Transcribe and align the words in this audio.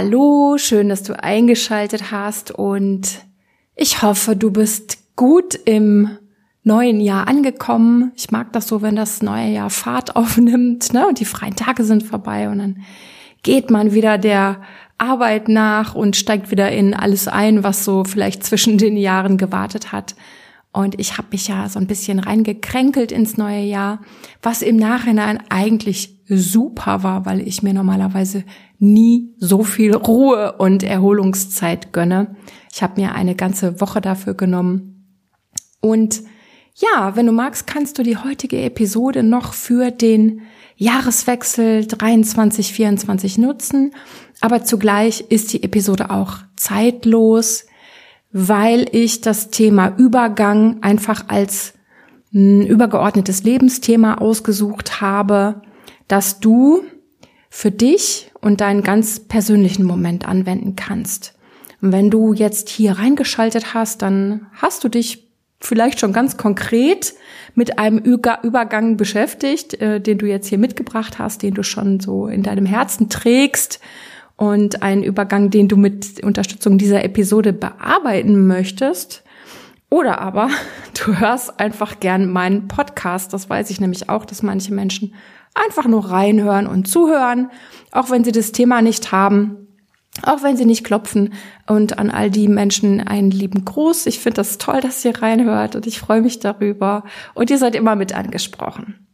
Hallo, 0.00 0.58
schön, 0.58 0.90
dass 0.90 1.02
du 1.02 1.20
eingeschaltet 1.20 2.12
hast 2.12 2.52
und 2.52 3.18
ich 3.74 4.00
hoffe, 4.00 4.36
du 4.36 4.52
bist 4.52 5.16
gut 5.16 5.56
im 5.56 6.18
neuen 6.62 7.00
Jahr 7.00 7.26
angekommen. 7.26 8.12
Ich 8.14 8.30
mag 8.30 8.52
das 8.52 8.68
so, 8.68 8.80
wenn 8.80 8.94
das 8.94 9.22
neue 9.22 9.48
Jahr 9.48 9.70
Fahrt 9.70 10.14
aufnimmt, 10.16 10.92
ne? 10.92 11.04
Und 11.08 11.18
die 11.18 11.24
freien 11.24 11.56
Tage 11.56 11.82
sind 11.82 12.04
vorbei 12.04 12.48
und 12.48 12.58
dann 12.60 12.84
geht 13.42 13.70
man 13.72 13.92
wieder 13.92 14.18
der 14.18 14.62
Arbeit 14.98 15.48
nach 15.48 15.96
und 15.96 16.14
steigt 16.14 16.52
wieder 16.52 16.70
in 16.70 16.94
alles 16.94 17.26
ein, 17.26 17.64
was 17.64 17.84
so 17.84 18.04
vielleicht 18.04 18.44
zwischen 18.44 18.78
den 18.78 18.96
Jahren 18.96 19.36
gewartet 19.36 19.90
hat. 19.90 20.14
Und 20.70 21.00
ich 21.00 21.18
habe 21.18 21.26
mich 21.32 21.48
ja 21.48 21.68
so 21.68 21.80
ein 21.80 21.88
bisschen 21.88 22.20
reingekränkelt 22.20 23.10
ins 23.10 23.36
neue 23.36 23.64
Jahr, 23.64 23.98
was 24.42 24.62
im 24.62 24.76
Nachhinein 24.76 25.42
eigentlich 25.48 26.17
super 26.28 27.02
war, 27.02 27.26
weil 27.26 27.40
ich 27.46 27.62
mir 27.62 27.72
normalerweise 27.72 28.44
nie 28.78 29.34
so 29.38 29.62
viel 29.62 29.94
Ruhe 29.94 30.56
und 30.58 30.82
Erholungszeit 30.82 31.92
gönne. 31.92 32.36
Ich 32.72 32.82
habe 32.82 33.00
mir 33.00 33.14
eine 33.14 33.34
ganze 33.34 33.80
Woche 33.80 34.00
dafür 34.00 34.34
genommen. 34.34 35.06
Und 35.80 36.22
ja, 36.74 37.16
wenn 37.16 37.26
du 37.26 37.32
magst, 37.32 37.66
kannst 37.66 37.98
du 37.98 38.02
die 38.02 38.18
heutige 38.18 38.60
Episode 38.62 39.22
noch 39.22 39.52
für 39.52 39.90
den 39.90 40.42
Jahreswechsel 40.76 41.86
23, 41.86 42.72
24 42.72 43.38
nutzen. 43.38 43.92
Aber 44.40 44.62
zugleich 44.62 45.22
ist 45.28 45.52
die 45.52 45.64
Episode 45.64 46.10
auch 46.10 46.36
zeitlos, 46.56 47.66
weil 48.30 48.86
ich 48.92 49.20
das 49.20 49.50
Thema 49.50 49.94
Übergang 49.96 50.82
einfach 50.82 51.24
als 51.28 51.74
ein 52.32 52.64
übergeordnetes 52.64 53.42
Lebensthema 53.42 54.18
ausgesucht 54.18 55.00
habe, 55.00 55.62
dass 56.08 56.40
du 56.40 56.82
für 57.50 57.70
dich 57.70 58.30
und 58.40 58.60
deinen 58.60 58.82
ganz 58.82 59.20
persönlichen 59.20 59.84
Moment 59.84 60.26
anwenden 60.26 60.76
kannst. 60.76 61.34
Und 61.80 61.92
wenn 61.92 62.10
du 62.10 62.32
jetzt 62.32 62.68
hier 62.68 62.92
reingeschaltet 62.92 63.74
hast, 63.74 64.02
dann 64.02 64.46
hast 64.54 64.84
du 64.84 64.88
dich 64.88 65.28
vielleicht 65.60 66.00
schon 66.00 66.12
ganz 66.12 66.36
konkret 66.36 67.14
mit 67.54 67.78
einem 67.78 67.98
Übergang 67.98 68.96
beschäftigt, 68.96 69.74
äh, 69.80 70.00
den 70.00 70.18
du 70.18 70.26
jetzt 70.26 70.48
hier 70.48 70.58
mitgebracht 70.58 71.18
hast, 71.18 71.42
den 71.42 71.54
du 71.54 71.62
schon 71.62 72.00
so 72.00 72.28
in 72.28 72.42
deinem 72.42 72.66
Herzen 72.66 73.08
trägst 73.08 73.80
und 74.36 74.82
einen 74.82 75.02
Übergang, 75.02 75.50
den 75.50 75.66
du 75.68 75.76
mit 75.76 76.22
Unterstützung 76.22 76.78
dieser 76.78 77.04
Episode 77.04 77.52
bearbeiten 77.52 78.46
möchtest. 78.46 79.24
Oder 79.90 80.20
aber 80.20 80.50
du 81.04 81.18
hörst 81.18 81.58
einfach 81.58 81.98
gern 81.98 82.30
meinen 82.30 82.68
Podcast. 82.68 83.32
Das 83.32 83.50
weiß 83.50 83.70
ich 83.70 83.80
nämlich 83.80 84.08
auch, 84.08 84.24
dass 84.24 84.42
manche 84.42 84.72
Menschen 84.72 85.14
einfach 85.66 85.86
nur 85.86 86.10
reinhören 86.10 86.66
und 86.66 86.88
zuhören, 86.88 87.50
auch 87.92 88.10
wenn 88.10 88.24
sie 88.24 88.32
das 88.32 88.52
Thema 88.52 88.82
nicht 88.82 89.12
haben 89.12 89.68
auch 90.22 90.42
wenn 90.42 90.56
sie 90.56 90.64
nicht 90.64 90.84
klopfen. 90.84 91.34
Und 91.66 91.98
an 91.98 92.10
all 92.10 92.30
die 92.30 92.48
Menschen 92.48 93.00
einen 93.00 93.30
lieben 93.30 93.64
Gruß. 93.64 94.06
Ich 94.06 94.18
finde 94.18 94.36
das 94.36 94.58
toll, 94.58 94.80
dass 94.80 95.04
ihr 95.04 95.20
reinhört 95.20 95.76
und 95.76 95.86
ich 95.86 95.98
freue 95.98 96.22
mich 96.22 96.40
darüber. 96.40 97.04
Und 97.34 97.50
ihr 97.50 97.58
seid 97.58 97.74
immer 97.74 97.96
mit 97.96 98.14
angesprochen. 98.14 99.06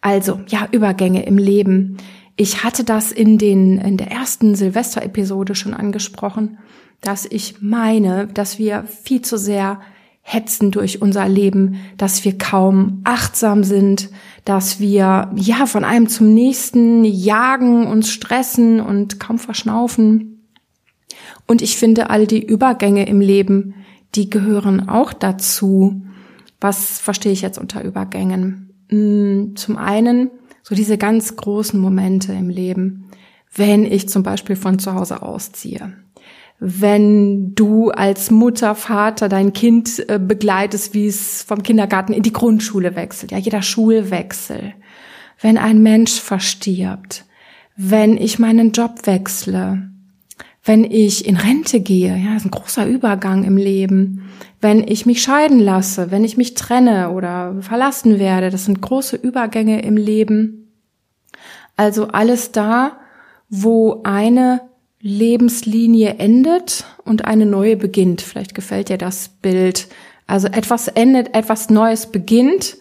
Also, 0.00 0.40
ja, 0.48 0.66
Übergänge 0.70 1.24
im 1.24 1.36
Leben. 1.36 1.98
Ich 2.36 2.64
hatte 2.64 2.84
das 2.84 3.12
in 3.12 3.36
den, 3.36 3.78
in 3.78 3.96
der 3.98 4.10
ersten 4.10 4.54
Silvester-Episode 4.54 5.54
schon 5.54 5.74
angesprochen, 5.74 6.58
dass 7.02 7.26
ich 7.26 7.60
meine, 7.60 8.26
dass 8.26 8.58
wir 8.58 8.84
viel 8.84 9.20
zu 9.20 9.36
sehr 9.36 9.80
hetzen 10.22 10.70
durch 10.70 11.02
unser 11.02 11.28
Leben, 11.28 11.76
dass 11.96 12.24
wir 12.24 12.38
kaum 12.38 13.00
achtsam 13.04 13.64
sind, 13.64 14.10
dass 14.44 14.80
wir 14.80 15.30
ja 15.34 15.66
von 15.66 15.84
einem 15.84 16.08
zum 16.08 16.32
nächsten 16.34 17.04
jagen, 17.04 17.86
uns 17.86 18.10
stressen 18.10 18.80
und 18.80 19.18
kaum 19.18 19.38
verschnaufen. 19.38 20.46
Und 21.46 21.62
ich 21.62 21.76
finde, 21.76 22.10
all 22.10 22.26
die 22.26 22.44
Übergänge 22.44 23.08
im 23.08 23.20
Leben, 23.20 23.74
die 24.14 24.30
gehören 24.30 24.88
auch 24.88 25.12
dazu. 25.12 26.02
Was 26.60 26.98
verstehe 27.00 27.32
ich 27.32 27.42
jetzt 27.42 27.58
unter 27.58 27.82
Übergängen? 27.82 28.70
Hm, 28.88 29.56
zum 29.56 29.76
einen 29.76 30.30
so 30.62 30.74
diese 30.74 30.98
ganz 30.98 31.36
großen 31.36 31.80
Momente 31.80 32.32
im 32.32 32.50
Leben, 32.50 33.10
wenn 33.54 33.84
ich 33.84 34.08
zum 34.08 34.22
Beispiel 34.22 34.56
von 34.56 34.78
zu 34.78 34.94
Hause 34.94 35.22
ausziehe 35.22 35.94
wenn 36.60 37.54
du 37.54 37.90
als 37.90 38.30
Mutter, 38.30 38.74
Vater 38.74 39.30
dein 39.30 39.54
Kind 39.54 40.04
äh, 40.10 40.18
begleitest, 40.18 40.92
wie 40.92 41.06
es 41.06 41.42
vom 41.42 41.62
Kindergarten 41.62 42.12
in 42.12 42.22
die 42.22 42.34
Grundschule 42.34 42.94
wechselt, 42.96 43.32
ja, 43.32 43.38
jeder 43.38 43.62
Schulwechsel, 43.62 44.74
wenn 45.40 45.56
ein 45.56 45.82
Mensch 45.82 46.20
verstirbt, 46.20 47.24
wenn 47.76 48.18
ich 48.18 48.38
meinen 48.38 48.72
Job 48.72 49.06
wechsle, 49.06 49.90
wenn 50.62 50.84
ich 50.84 51.26
in 51.26 51.38
Rente 51.38 51.80
gehe, 51.80 52.14
ja, 52.14 52.34
das 52.34 52.42
ist 52.42 52.48
ein 52.48 52.50
großer 52.50 52.86
Übergang 52.86 53.44
im 53.44 53.56
Leben, 53.56 54.28
wenn 54.60 54.86
ich 54.86 55.06
mich 55.06 55.22
scheiden 55.22 55.60
lasse, 55.60 56.10
wenn 56.10 56.24
ich 56.24 56.36
mich 56.36 56.52
trenne 56.52 57.10
oder 57.10 57.56
verlassen 57.62 58.18
werde, 58.18 58.50
das 58.50 58.66
sind 58.66 58.82
große 58.82 59.16
Übergänge 59.16 59.80
im 59.80 59.96
Leben. 59.96 60.70
Also 61.78 62.08
alles 62.08 62.52
da, 62.52 62.98
wo 63.48 64.02
eine 64.04 64.60
Lebenslinie 65.00 66.16
endet 66.18 66.84
und 67.04 67.24
eine 67.24 67.46
neue 67.46 67.76
beginnt. 67.76 68.20
Vielleicht 68.20 68.54
gefällt 68.54 68.88
dir 68.90 68.98
das 68.98 69.28
Bild. 69.28 69.88
Also 70.26 70.48
etwas 70.48 70.88
endet, 70.88 71.34
etwas 71.34 71.70
Neues 71.70 72.06
beginnt 72.06 72.76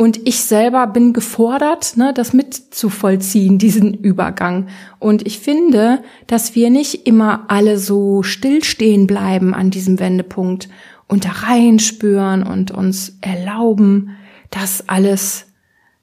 und 0.00 0.26
ich 0.26 0.40
selber 0.40 0.86
bin 0.86 1.12
gefordert, 1.12 1.98
ne, 1.98 2.14
das 2.14 2.32
mitzuvollziehen, 2.32 3.58
diesen 3.58 3.92
Übergang. 3.92 4.68
Und 4.98 5.26
ich 5.26 5.40
finde, 5.40 6.02
dass 6.26 6.54
wir 6.54 6.70
nicht 6.70 7.06
immer 7.06 7.44
alle 7.48 7.78
so 7.78 8.22
stillstehen 8.22 9.06
bleiben 9.06 9.52
an 9.52 9.70
diesem 9.70 10.00
Wendepunkt 10.00 10.70
und 11.06 11.26
da 11.26 11.28
reinspüren 11.28 12.42
und 12.44 12.70
uns 12.70 13.18
erlauben, 13.20 14.16
dass 14.48 14.88
alles 14.88 15.49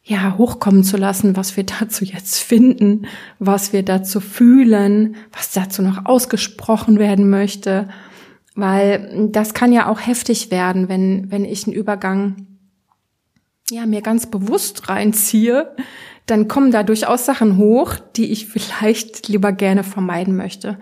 ja, 0.07 0.37
hochkommen 0.37 0.85
zu 0.85 0.95
lassen, 0.95 1.35
was 1.35 1.57
wir 1.57 1.65
dazu 1.65 2.05
jetzt 2.05 2.39
finden, 2.39 3.07
was 3.39 3.73
wir 3.73 3.83
dazu 3.83 4.21
fühlen, 4.21 5.17
was 5.33 5.51
dazu 5.51 5.81
noch 5.81 6.05
ausgesprochen 6.05 6.97
werden 6.97 7.29
möchte, 7.29 7.89
weil 8.55 9.29
das 9.31 9.53
kann 9.53 9.73
ja 9.73 9.87
auch 9.87 9.99
heftig 9.99 10.49
werden, 10.49 10.87
wenn, 10.87 11.29
wenn 11.29 11.43
ich 11.43 11.67
einen 11.67 11.75
Übergang, 11.75 12.47
ja, 13.69 13.85
mir 13.85 14.01
ganz 14.01 14.27
bewusst 14.27 14.87
reinziehe, 14.87 15.75
dann 16.25 16.47
kommen 16.47 16.71
da 16.71 16.83
durchaus 16.83 17.25
Sachen 17.25 17.57
hoch, 17.57 17.95
die 18.15 18.31
ich 18.31 18.47
vielleicht 18.47 19.27
lieber 19.27 19.51
gerne 19.51 19.83
vermeiden 19.83 20.37
möchte. 20.37 20.79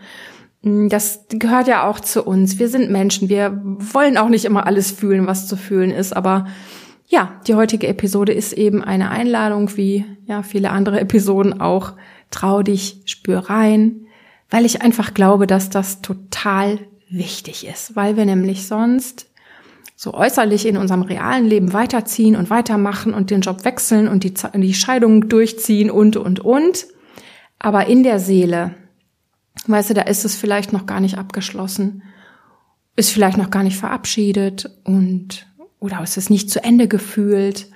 Das 0.61 1.25
gehört 1.29 1.67
ja 1.67 1.87
auch 1.87 1.99
zu 1.99 2.23
uns. 2.23 2.59
Wir 2.59 2.69
sind 2.69 2.91
Menschen. 2.91 3.29
Wir 3.29 3.59
wollen 3.63 4.17
auch 4.17 4.29
nicht 4.29 4.45
immer 4.45 4.67
alles 4.67 4.91
fühlen, 4.91 5.25
was 5.25 5.47
zu 5.47 5.57
fühlen 5.57 5.91
ist, 5.91 6.15
aber 6.15 6.45
ja, 7.07 7.39
die 7.47 7.55
heutige 7.55 7.87
Episode 7.87 8.33
ist 8.33 8.53
eben 8.53 8.83
eine 8.83 9.11
Einladung, 9.11 9.75
wie 9.77 10.05
ja 10.25 10.41
viele 10.43 10.71
andere 10.71 10.99
Episoden 10.99 11.59
auch. 11.61 11.93
Trau 12.31 12.63
dich, 12.63 13.01
spür 13.05 13.49
rein, 13.49 14.07
weil 14.49 14.65
ich 14.65 14.81
einfach 14.81 15.13
glaube, 15.13 15.47
dass 15.47 15.69
das 15.69 16.01
total 16.01 16.79
wichtig 17.09 17.67
ist, 17.67 17.95
weil 17.95 18.17
wir 18.17 18.25
nämlich 18.25 18.67
sonst 18.67 19.29
so 19.95 20.13
äußerlich 20.13 20.65
in 20.65 20.77
unserem 20.77 21.03
realen 21.03 21.45
Leben 21.45 21.71
weiterziehen 21.71 22.35
und 22.35 22.49
weitermachen 22.49 23.13
und 23.13 23.29
den 23.29 23.41
Job 23.41 23.63
wechseln 23.63 24.07
und 24.07 24.23
die, 24.23 24.33
die 24.55 24.73
Scheidung 24.73 25.29
durchziehen 25.29 25.89
und, 25.89 26.17
und, 26.17 26.39
und. 26.39 26.87
Aber 27.59 27.87
in 27.87 28.03
der 28.03 28.19
Seele, 28.19 28.75
weißt 29.67 29.91
du, 29.91 29.93
da 29.93 30.01
ist 30.01 30.25
es 30.25 30.35
vielleicht 30.35 30.73
noch 30.73 30.85
gar 30.85 30.99
nicht 30.99 31.17
abgeschlossen, 31.17 32.03
ist 32.97 33.11
vielleicht 33.11 33.37
noch 33.37 33.51
gar 33.51 33.63
nicht 33.63 33.77
verabschiedet 33.77 34.69
und 34.83 35.47
oder 35.79 36.01
ist 36.03 36.17
es 36.17 36.29
nicht 36.29 36.49
zu 36.49 36.63
Ende 36.63 36.87
gefühlt. 36.87 37.67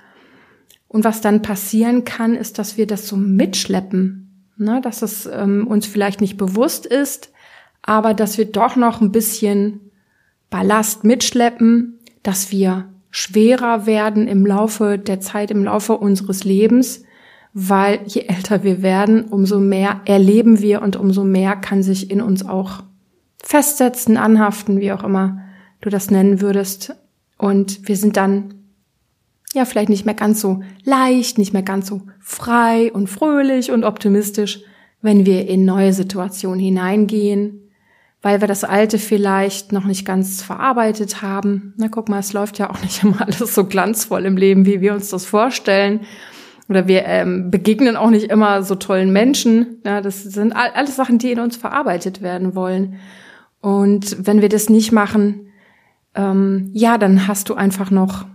Und 0.88 1.04
was 1.04 1.22
dann 1.22 1.42
passieren 1.42 2.04
kann, 2.04 2.36
ist, 2.36 2.58
dass 2.58 2.78
wir 2.78 2.88
das 2.88 3.08
so 3.08 3.16
mitschleppen, 3.16 4.46
ne? 4.58 4.82
dass 4.82 5.02
es 5.02 5.30
ähm, 5.32 5.68
uns 5.68 5.86
vielleicht 5.86 6.22
nicht 6.22 6.38
bewusst 6.38 6.86
ist, 6.86 7.32
aber 7.82 8.14
dass 8.14 8.38
wir 8.38 8.46
doch 8.46 8.76
noch 8.76 9.02
ein 9.02 9.12
bisschen 9.12 9.92
Ballast 10.50 11.04
mitschleppen, 11.04 12.00
dass 12.24 12.52
wir 12.52 12.90
schwerer 13.12 13.86
werden 13.86 14.28
im 14.28 14.46
Laufe 14.46 14.98
der 14.98 15.20
Zeit, 15.20 15.52
im 15.52 15.64
Laufe 15.64 15.98
unseres 15.98 16.44
Lebens, 16.44 17.04
weil 17.54 18.02
je 18.06 18.22
älter 18.22 18.64
wir 18.64 18.82
werden, 18.82 19.26
umso 19.26 19.60
mehr 19.60 20.02
erleben 20.06 20.60
wir 20.60 20.82
und 20.82 20.96
umso 20.96 21.24
mehr 21.24 21.56
kann 21.56 21.82
sich 21.82 22.12
in 22.12 22.22
uns 22.22 22.48
auch 22.48 22.84
festsetzen, 23.42 24.18
anhaften, 24.18 24.80
wie 24.80 24.92
auch 24.92 25.04
immer 25.04 25.42
du 25.82 25.90
das 25.90 26.12
nennen 26.12 26.42
würdest. 26.42 26.96
Und 27.40 27.88
wir 27.88 27.96
sind 27.96 28.18
dann 28.18 28.54
ja 29.54 29.66
vielleicht 29.66 29.90
nicht 29.90 30.06
mehr 30.06 30.14
ganz 30.14 30.42
so 30.42 30.62
leicht, 30.84 31.38
nicht 31.38 31.54
mehr 31.54 31.64
ganz 31.64 31.88
so 31.88 32.02
frei 32.20 32.92
und 32.92 33.10
fröhlich 33.10 33.72
und 33.72 33.86
optimistisch, 33.86 34.60
wenn 35.02 35.26
wir 35.26 35.48
in 35.48 35.64
neue 35.64 35.94
Situationen 35.94 36.60
hineingehen, 36.60 37.72
weil 38.22 38.42
wir 38.42 38.48
das 38.50 38.66
Alte 38.66 39.00
vielleicht 39.00 39.72
noch 39.72 39.86
nicht 39.86 40.06
ganz 40.06 40.42
verarbeitet 40.42 41.22
haben. 41.22 41.74
Na, 41.78 41.88
guck 41.88 42.10
mal, 42.10 42.20
es 42.20 42.34
läuft 42.34 42.60
ja 42.60 42.70
auch 42.70 42.82
nicht 42.84 43.02
immer 43.04 43.22
alles 43.26 43.56
so 43.56 43.64
glanzvoll 43.64 44.26
im 44.26 44.36
Leben, 44.36 44.66
wie 44.66 44.82
wir 44.82 44.94
uns 44.94 45.10
das 45.10 45.26
vorstellen. 45.26 46.02
oder 46.68 46.90
wir 46.90 47.06
ähm, 47.06 47.50
begegnen 47.50 47.96
auch 47.96 48.10
nicht 48.10 48.30
immer 48.30 48.64
so 48.64 48.76
tollen 48.76 49.14
Menschen. 49.14 49.78
Ja, 49.86 50.02
das 50.02 50.24
sind 50.24 50.52
alles 50.52 50.98
Sachen, 50.98 51.20
die 51.20 51.32
in 51.32 51.40
uns 51.40 51.56
verarbeitet 51.56 52.22
werden 52.22 52.54
wollen. 52.54 53.00
Und 53.62 54.28
wenn 54.28 54.42
wir 54.42 54.50
das 54.50 54.68
nicht 54.68 54.92
machen, 54.92 55.49
ähm, 56.20 56.70
ja, 56.74 56.98
dann 56.98 57.28
hast 57.28 57.50
du 57.50 57.56
einfach 57.56 57.92
noch 57.92 58.26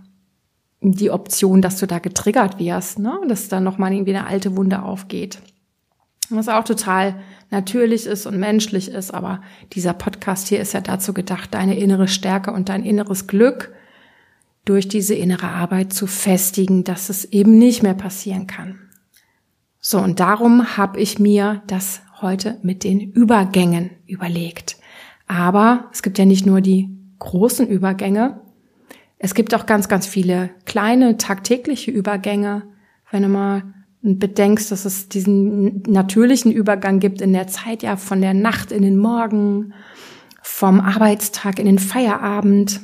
die 0.81 1.11
Option, 1.11 1.61
dass 1.61 1.77
du 1.77 1.85
da 1.85 1.99
getriggert 1.99 2.59
wirst, 2.59 2.97
ne? 2.97 3.13
dass 3.27 3.47
dann 3.47 3.63
nochmal 3.63 3.93
irgendwie 3.93 4.15
eine 4.15 4.27
alte 4.27 4.57
Wunde 4.57 4.81
aufgeht. 4.81 5.39
Was 6.29 6.49
auch 6.49 6.63
total 6.63 7.19
natürlich 7.51 8.07
ist 8.07 8.25
und 8.25 8.39
menschlich 8.39 8.89
ist, 8.89 9.13
aber 9.13 9.41
dieser 9.73 9.93
Podcast 9.93 10.47
hier 10.47 10.59
ist 10.59 10.73
ja 10.73 10.81
dazu 10.81 11.13
gedacht, 11.13 11.53
deine 11.53 11.77
innere 11.77 12.07
Stärke 12.07 12.51
und 12.51 12.69
dein 12.69 12.83
inneres 12.83 13.27
Glück 13.27 13.71
durch 14.65 14.87
diese 14.87 15.13
innere 15.13 15.49
Arbeit 15.49 15.93
zu 15.93 16.07
festigen, 16.07 16.83
dass 16.83 17.09
es 17.09 17.25
eben 17.25 17.59
nicht 17.59 17.83
mehr 17.83 17.93
passieren 17.93 18.47
kann. 18.47 18.79
So, 19.79 19.99
und 19.99 20.19
darum 20.19 20.77
habe 20.77 20.99
ich 20.99 21.19
mir 21.19 21.61
das 21.67 22.01
heute 22.19 22.57
mit 22.63 22.83
den 22.83 22.99
Übergängen 22.99 23.91
überlegt. 24.07 24.77
Aber 25.27 25.89
es 25.91 26.01
gibt 26.01 26.17
ja 26.17 26.25
nicht 26.25 26.47
nur 26.47 26.61
die 26.61 26.94
großen 27.19 27.67
Übergänge, 27.67 28.41
es 29.17 29.33
gibt 29.33 29.53
auch 29.55 29.65
ganz, 29.65 29.87
ganz 29.87 30.05
viele 30.05 30.49
kleine 30.65 31.17
tagtägliche 31.17 31.91
Übergänge. 31.91 32.63
Wenn 33.11 33.23
du 33.23 33.29
mal 33.29 33.63
bedenkst, 34.01 34.71
dass 34.71 34.85
es 34.85 35.09
diesen 35.09 35.81
natürlichen 35.83 36.51
Übergang 36.51 36.99
gibt 36.99 37.21
in 37.21 37.33
der 37.33 37.47
Zeit 37.47 37.81
ja 37.81 37.95
von 37.95 38.21
der 38.21 38.33
Nacht 38.33 38.71
in 38.71 38.83
den 38.83 38.97
Morgen, 38.97 39.73
vom 40.43 40.79
Arbeitstag 40.79 41.59
in 41.59 41.65
den 41.65 41.79
Feierabend. 41.79 42.81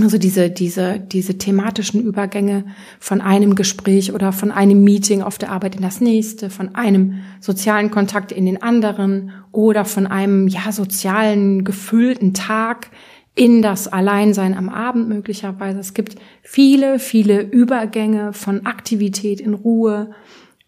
Also 0.00 0.18
diese, 0.18 0.50
diese, 0.50 0.98
diese 0.98 1.38
thematischen 1.38 2.02
Übergänge 2.02 2.64
von 2.98 3.20
einem 3.20 3.54
Gespräch 3.54 4.12
oder 4.12 4.32
von 4.32 4.50
einem 4.50 4.82
Meeting 4.82 5.22
auf 5.22 5.38
der 5.38 5.52
Arbeit 5.52 5.76
in 5.76 5.82
das 5.82 6.00
nächste, 6.00 6.50
von 6.50 6.74
einem 6.74 7.20
sozialen 7.40 7.90
Kontakt 7.90 8.32
in 8.32 8.46
den 8.46 8.62
anderen 8.62 9.30
oder 9.52 9.84
von 9.84 10.06
einem, 10.06 10.48
ja, 10.48 10.72
sozialen, 10.72 11.62
gefüllten 11.62 12.32
Tag 12.32 12.90
in 13.34 13.62
das 13.62 13.88
Alleinsein 13.88 14.54
am 14.54 14.68
Abend 14.68 15.08
möglicherweise. 15.08 15.80
Es 15.80 15.94
gibt 15.94 16.16
viele, 16.42 16.98
viele 16.98 17.42
Übergänge 17.42 18.32
von 18.32 18.66
Aktivität 18.66 19.40
in 19.40 19.54
Ruhe. 19.54 20.10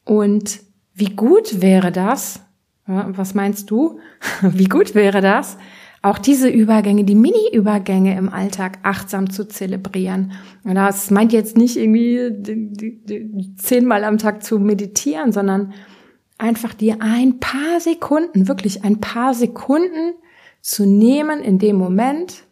Und 0.05 0.61
wie 0.95 1.15
gut 1.15 1.61
wäre 1.61 1.93
das? 1.93 2.41
Was 2.87 3.35
meinst 3.35 3.71
du? 3.71 3.99
Wie 4.43 4.69
gut 4.69 4.95
wäre 4.95 5.23
das, 5.23 5.57
auch 6.05 6.19
diese 6.19 6.51
Übergänge, 6.51 7.05
die 7.05 7.15
Mini-Übergänge 7.15 8.15
im 8.15 8.29
Alltag 8.29 8.79
achtsam 8.83 9.31
zu 9.31 9.49
zelebrieren. 9.49 10.33
Und 10.63 10.75
das 10.75 11.11
meint 11.11 11.33
jetzt 11.33 11.57
nicht 11.57 11.79
irgendwie 11.79 13.57
zehnmal 13.57 14.05
am 14.05 14.19
Tag 14.19 14.45
zu 14.45 14.59
meditieren, 14.59 15.33
sondern 15.33 15.73
einfach 16.37 16.75
dir 16.75 16.99
ein 17.01 17.41
paar 17.41 17.81
Sekunden, 17.81 18.49
wirklich 18.49 18.85
ein 18.85 19.01
paar 19.01 19.33
Sekunden 19.33 20.13
zu 20.61 20.85
nehmen 20.85 21.41
in 21.41 21.59
dem 21.59 21.77
Moment, 21.77 22.45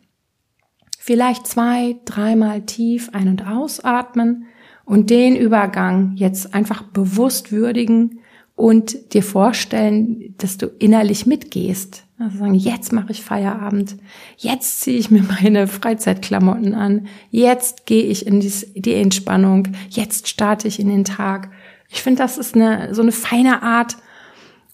vielleicht 1.05 1.49
zwei, 1.49 1.97
dreimal 2.05 2.63
tief 2.63 3.11
ein- 3.13 3.27
und 3.27 3.45
ausatmen 3.45 4.47
und 4.85 5.11
den 5.11 5.35
Übergang 5.35 6.13
jetzt 6.15 6.55
einfach 6.55 6.83
bewusst 6.83 7.51
würdigen 7.51 8.21
und 8.55 9.13
dir 9.13 9.25
vorstellen, 9.25 10.37
dass 10.39 10.59
du 10.59 10.67
innerlich 10.79 11.27
mitgehst. 11.27 12.05
Also 12.21 12.39
sagen, 12.39 12.55
jetzt 12.55 12.93
mache 12.93 13.11
ich 13.11 13.23
Feierabend, 13.23 13.97
jetzt 14.37 14.83
ziehe 14.83 14.97
ich 14.97 15.11
mir 15.11 15.25
meine 15.43 15.67
Freizeitklamotten 15.67 16.73
an, 16.73 17.09
jetzt 17.33 17.87
gehe 17.87 18.05
ich 18.05 18.25
in 18.25 18.39
die 18.39 18.95
Entspannung, 18.95 19.69
jetzt 19.89 20.29
starte 20.29 20.69
ich 20.69 20.79
in 20.79 20.89
den 20.89 21.03
Tag. 21.03 21.51
Ich 21.89 22.01
finde, 22.01 22.23
das 22.23 22.39
ist 22.39 22.55
eine, 22.55 22.95
so 22.95 23.03
eine 23.03 23.13
feine 23.13 23.65
Art, 23.65 23.97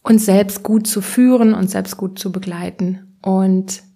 uns 0.02 0.26
selbst 0.26 0.62
gut 0.62 0.86
zu 0.86 1.00
führen 1.00 1.54
und 1.54 1.70
selbst 1.70 1.96
gut 1.96 2.18
zu 2.18 2.30
begleiten. 2.30 3.16
Und 3.22 3.87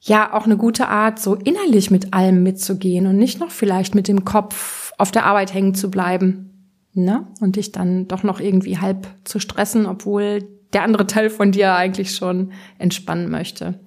ja, 0.00 0.32
auch 0.32 0.46
eine 0.46 0.56
gute 0.56 0.88
Art, 0.88 1.18
so 1.18 1.34
innerlich 1.34 1.90
mit 1.90 2.14
allem 2.14 2.42
mitzugehen 2.42 3.06
und 3.06 3.16
nicht 3.16 3.38
noch 3.38 3.50
vielleicht 3.50 3.94
mit 3.94 4.08
dem 4.08 4.24
Kopf 4.24 4.92
auf 4.96 5.10
der 5.10 5.26
Arbeit 5.26 5.52
hängen 5.52 5.74
zu 5.74 5.90
bleiben 5.90 6.50
ne? 6.94 7.26
Und 7.40 7.56
dich 7.56 7.72
dann 7.72 8.08
doch 8.08 8.22
noch 8.22 8.40
irgendwie 8.40 8.78
halb 8.78 9.08
zu 9.24 9.38
stressen, 9.38 9.86
obwohl 9.86 10.48
der 10.72 10.82
andere 10.82 11.06
Teil 11.06 11.30
von 11.30 11.52
dir 11.52 11.74
eigentlich 11.74 12.14
schon 12.14 12.52
entspannen 12.78 13.30
möchte. 13.30 13.80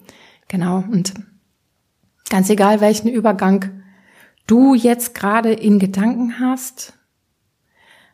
Genau. 0.48 0.83
Und 0.92 1.13
ganz 2.30 2.50
egal, 2.50 2.81
welchen 2.81 3.10
Übergang 3.10 3.83
du 4.48 4.74
jetzt 4.74 5.15
gerade 5.15 5.54
in 5.54 5.80
Gedanken 5.80 6.39
hast, 6.39 6.94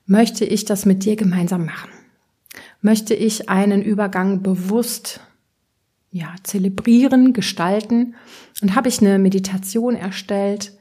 möchte 0.05 0.45
ich 0.45 0.65
das 0.65 0.85
mit 0.85 1.03
dir 1.05 1.15
gemeinsam 1.15 1.65
machen. 1.65 1.89
Möchte 2.81 3.13
ich 3.13 3.49
einen 3.49 3.81
Übergang 3.81 4.41
bewusst 4.41 5.21
ja, 6.11 6.33
zelebrieren, 6.43 7.33
gestalten 7.33 8.15
und 8.61 8.75
habe 8.75 8.89
ich 8.89 8.99
eine 8.99 9.19
Meditation 9.19 9.95
erstellt, 9.95 10.73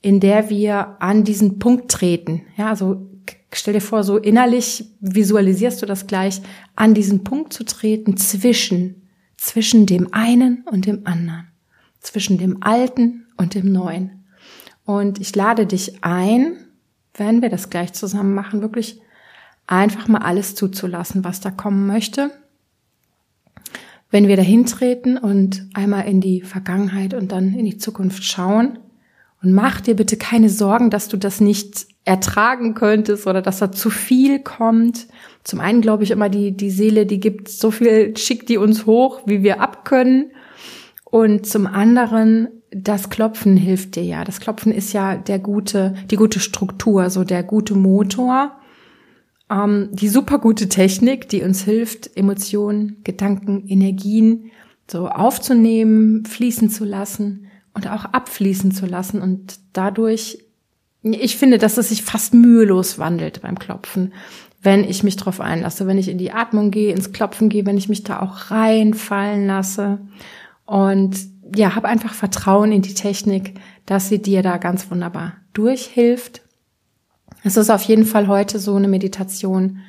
in 0.00 0.20
der 0.20 0.50
wir 0.50 0.96
an 1.00 1.24
diesen 1.24 1.58
Punkt 1.58 1.90
treten. 1.90 2.42
Ja, 2.56 2.68
also 2.68 3.06
stell 3.52 3.74
dir 3.74 3.80
vor, 3.80 4.04
so 4.04 4.18
innerlich 4.18 4.86
visualisierst 5.00 5.82
du 5.82 5.86
das 5.86 6.06
gleich, 6.06 6.40
an 6.76 6.94
diesen 6.94 7.24
Punkt 7.24 7.52
zu 7.52 7.64
treten 7.64 8.16
zwischen, 8.16 9.08
zwischen 9.36 9.86
dem 9.86 10.12
einen 10.12 10.64
und 10.70 10.86
dem 10.86 11.06
anderen, 11.06 11.48
zwischen 12.00 12.38
dem 12.38 12.62
Alten 12.62 13.26
und 13.36 13.54
dem 13.54 13.70
Neuen. 13.70 14.24
Und 14.84 15.20
ich 15.20 15.34
lade 15.34 15.66
dich 15.66 16.04
ein, 16.04 16.56
wenn 17.14 17.42
wir 17.42 17.48
das 17.48 17.70
gleich 17.70 17.92
zusammen 17.92 18.34
machen, 18.34 18.60
wirklich 18.60 19.00
einfach 19.66 20.08
mal 20.08 20.18
alles 20.18 20.54
zuzulassen, 20.54 21.24
was 21.24 21.40
da 21.40 21.50
kommen 21.50 21.86
möchte. 21.86 22.30
Wenn 24.14 24.28
wir 24.28 24.36
dahin 24.36 24.64
treten 24.64 25.18
und 25.18 25.66
einmal 25.74 26.06
in 26.06 26.20
die 26.20 26.42
Vergangenheit 26.42 27.14
und 27.14 27.32
dann 27.32 27.52
in 27.52 27.64
die 27.64 27.78
Zukunft 27.78 28.22
schauen, 28.22 28.78
und 29.42 29.52
mach 29.52 29.80
dir 29.80 29.96
bitte 29.96 30.16
keine 30.16 30.50
Sorgen, 30.50 30.88
dass 30.88 31.08
du 31.08 31.16
das 31.16 31.40
nicht 31.40 31.88
ertragen 32.04 32.74
könntest 32.74 33.26
oder 33.26 33.42
dass 33.42 33.58
da 33.58 33.72
zu 33.72 33.90
viel 33.90 34.38
kommt. 34.38 35.08
Zum 35.42 35.58
einen 35.58 35.80
glaube 35.80 36.04
ich 36.04 36.12
immer, 36.12 36.28
die, 36.28 36.52
die 36.52 36.70
Seele, 36.70 37.06
die 37.06 37.18
gibt 37.18 37.48
so 37.48 37.72
viel, 37.72 38.16
schickt 38.16 38.48
die 38.50 38.56
uns 38.56 38.86
hoch, 38.86 39.22
wie 39.26 39.42
wir 39.42 39.60
abkönnen. 39.60 40.30
Und 41.04 41.44
zum 41.48 41.66
anderen, 41.66 42.46
das 42.70 43.10
Klopfen 43.10 43.56
hilft 43.56 43.96
dir 43.96 44.04
ja. 44.04 44.22
Das 44.22 44.38
Klopfen 44.38 44.70
ist 44.70 44.92
ja 44.92 45.16
der 45.16 45.40
gute, 45.40 45.96
die 46.08 46.16
gute 46.16 46.38
Struktur, 46.38 47.10
so 47.10 47.24
der 47.24 47.42
gute 47.42 47.74
Motor. 47.74 48.52
Ähm, 49.50 49.88
die 49.92 50.08
super 50.08 50.38
gute 50.38 50.68
Technik, 50.68 51.28
die 51.28 51.42
uns 51.42 51.62
hilft, 51.62 52.16
Emotionen, 52.16 53.02
Gedanken, 53.04 53.66
Energien 53.68 54.50
so 54.90 55.08
aufzunehmen, 55.08 56.24
fließen 56.26 56.70
zu 56.70 56.84
lassen 56.84 57.46
und 57.72 57.88
auch 57.88 58.04
abfließen 58.04 58.72
zu 58.72 58.86
lassen 58.86 59.20
und 59.20 59.58
dadurch, 59.72 60.38
ich 61.02 61.36
finde, 61.36 61.58
dass 61.58 61.76
es 61.76 61.88
sich 61.88 62.02
fast 62.02 62.34
mühelos 62.34 62.98
wandelt 62.98 63.42
beim 63.42 63.58
Klopfen, 63.58 64.12
wenn 64.62 64.84
ich 64.84 65.02
mich 65.02 65.16
darauf 65.16 65.40
einlasse, 65.40 65.86
wenn 65.86 65.98
ich 65.98 66.08
in 66.08 66.18
die 66.18 66.32
Atmung 66.32 66.70
gehe, 66.70 66.92
ins 66.92 67.12
Klopfen 67.12 67.48
gehe, 67.48 67.66
wenn 67.66 67.76
ich 67.76 67.88
mich 67.88 68.02
da 68.02 68.20
auch 68.20 68.50
reinfallen 68.50 69.46
lasse 69.46 69.98
und 70.64 71.16
ja, 71.54 71.74
hab 71.74 71.84
einfach 71.84 72.14
Vertrauen 72.14 72.72
in 72.72 72.82
die 72.82 72.94
Technik, 72.94 73.54
dass 73.84 74.08
sie 74.08 74.22
dir 74.22 74.42
da 74.42 74.56
ganz 74.56 74.90
wunderbar 74.90 75.34
durchhilft. 75.52 76.42
Es 77.44 77.58
ist 77.58 77.70
auf 77.70 77.82
jeden 77.82 78.06
Fall 78.06 78.26
heute 78.26 78.58
so 78.58 78.74
eine 78.74 78.88
Meditation, 78.88 79.80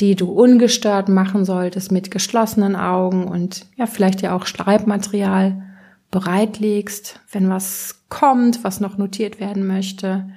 die 0.00 0.16
du 0.16 0.32
ungestört 0.32 1.10
machen 1.10 1.44
solltest 1.44 1.92
mit 1.92 2.10
geschlossenen 2.10 2.74
Augen 2.74 3.28
und 3.28 3.66
ja, 3.76 3.86
vielleicht 3.86 4.22
ja 4.22 4.34
auch 4.34 4.46
Schreibmaterial 4.46 5.62
bereitlegst, 6.10 7.20
wenn 7.30 7.50
was 7.50 8.04
kommt, 8.08 8.64
was 8.64 8.80
noch 8.80 8.96
notiert 8.96 9.38
werden 9.38 9.66
möchte, 9.66 10.30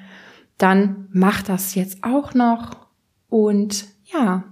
dann 0.58 1.08
mach 1.12 1.42
das 1.42 1.74
jetzt 1.74 2.04
auch 2.04 2.34
noch. 2.34 2.76
Und 3.30 3.86
ja, 4.06 4.44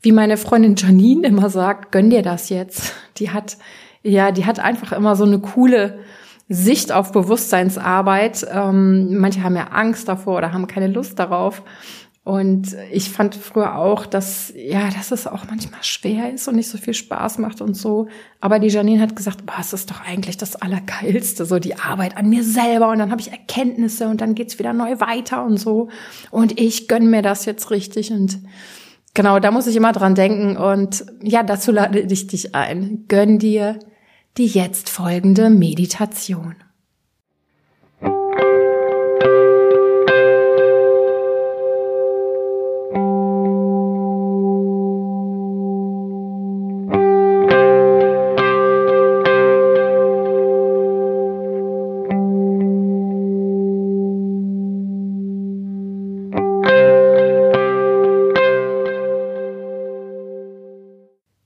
wie 0.00 0.12
meine 0.12 0.38
Freundin 0.38 0.76
Janine 0.76 1.28
immer 1.28 1.50
sagt, 1.50 1.92
gönn 1.92 2.10
dir 2.10 2.22
das 2.22 2.48
jetzt. 2.48 2.94
Die 3.18 3.30
hat, 3.30 3.58
ja, 4.02 4.32
die 4.32 4.46
hat 4.46 4.58
einfach 4.58 4.92
immer 4.92 5.16
so 5.16 5.24
eine 5.24 5.38
coole 5.38 5.98
Sicht 6.52 6.92
auf 6.92 7.12
Bewusstseinsarbeit. 7.12 8.46
Ähm, 8.52 9.18
manche 9.18 9.42
haben 9.42 9.56
ja 9.56 9.68
Angst 9.68 10.08
davor 10.08 10.38
oder 10.38 10.52
haben 10.52 10.66
keine 10.66 10.88
Lust 10.88 11.18
darauf. 11.18 11.62
Und 12.24 12.76
ich 12.92 13.10
fand 13.10 13.34
früher 13.34 13.76
auch, 13.76 14.06
dass, 14.06 14.52
ja, 14.54 14.88
dass 14.90 15.10
es 15.10 15.26
auch 15.26 15.44
manchmal 15.50 15.82
schwer 15.82 16.32
ist 16.32 16.46
und 16.46 16.54
nicht 16.54 16.68
so 16.68 16.78
viel 16.78 16.94
Spaß 16.94 17.38
macht 17.38 17.60
und 17.60 17.74
so. 17.74 18.06
Aber 18.40 18.60
die 18.60 18.68
Janine 18.68 19.02
hat 19.02 19.16
gesagt, 19.16 19.44
boah, 19.44 19.56
es 19.58 19.72
ist 19.72 19.90
doch 19.90 20.00
eigentlich 20.06 20.36
das 20.36 20.54
Allergeilste, 20.54 21.46
so 21.46 21.58
die 21.58 21.80
Arbeit 21.80 22.16
an 22.16 22.28
mir 22.28 22.44
selber. 22.44 22.90
Und 22.90 23.00
dann 23.00 23.10
habe 23.10 23.20
ich 23.20 23.32
Erkenntnisse 23.32 24.06
und 24.06 24.20
dann 24.20 24.36
geht's 24.36 24.60
wieder 24.60 24.72
neu 24.72 25.00
weiter 25.00 25.44
und 25.44 25.56
so. 25.56 25.88
Und 26.30 26.60
ich 26.60 26.86
gönn 26.86 27.10
mir 27.10 27.22
das 27.22 27.44
jetzt 27.44 27.72
richtig. 27.72 28.12
Und 28.12 28.38
genau, 29.14 29.40
da 29.40 29.50
muss 29.50 29.66
ich 29.66 29.74
immer 29.74 29.92
dran 29.92 30.14
denken. 30.14 30.56
Und 30.56 31.04
ja, 31.22 31.42
dazu 31.42 31.72
lade 31.72 31.98
ich 31.98 32.28
dich 32.28 32.54
ein. 32.54 33.06
Gönn 33.08 33.40
dir 33.40 33.80
die 34.38 34.46
jetzt 34.46 34.88
folgende 34.88 35.50
Meditation. 35.50 36.56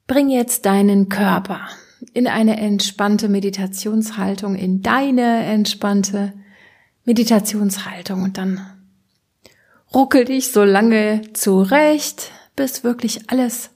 Bring 0.06 0.30
jetzt 0.30 0.64
deinen 0.64 1.08
Körper 1.08 1.68
in 2.16 2.26
eine 2.26 2.56
entspannte 2.56 3.28
Meditationshaltung, 3.28 4.54
in 4.54 4.80
deine 4.80 5.44
entspannte 5.44 6.32
Meditationshaltung 7.04 8.22
und 8.22 8.38
dann 8.38 8.66
ruckel 9.92 10.24
dich 10.24 10.50
so 10.50 10.64
lange 10.64 11.30
zurecht, 11.34 12.32
bis 12.56 12.84
wirklich 12.84 13.30
alles 13.30 13.68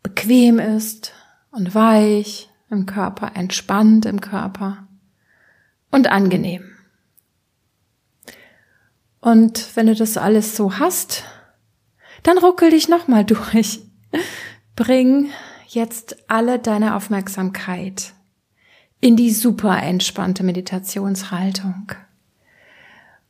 bequem 0.00 0.60
ist 0.60 1.12
und 1.50 1.74
weich 1.74 2.48
im 2.70 2.86
Körper, 2.86 3.32
entspannt 3.34 4.06
im 4.06 4.20
Körper 4.20 4.86
und 5.90 6.06
angenehm. 6.06 6.62
Und 9.20 9.74
wenn 9.74 9.88
du 9.88 9.96
das 9.96 10.16
alles 10.16 10.54
so 10.54 10.78
hast, 10.78 11.24
dann 12.22 12.38
ruckel 12.38 12.70
dich 12.70 12.88
nochmal 12.88 13.24
durch. 13.24 13.80
Bring 14.76 15.32
jetzt 15.74 16.16
alle 16.28 16.58
deine 16.58 16.96
Aufmerksamkeit 16.96 18.14
in 19.00 19.16
die 19.16 19.30
super 19.30 19.82
entspannte 19.82 20.44
Meditationshaltung 20.44 21.92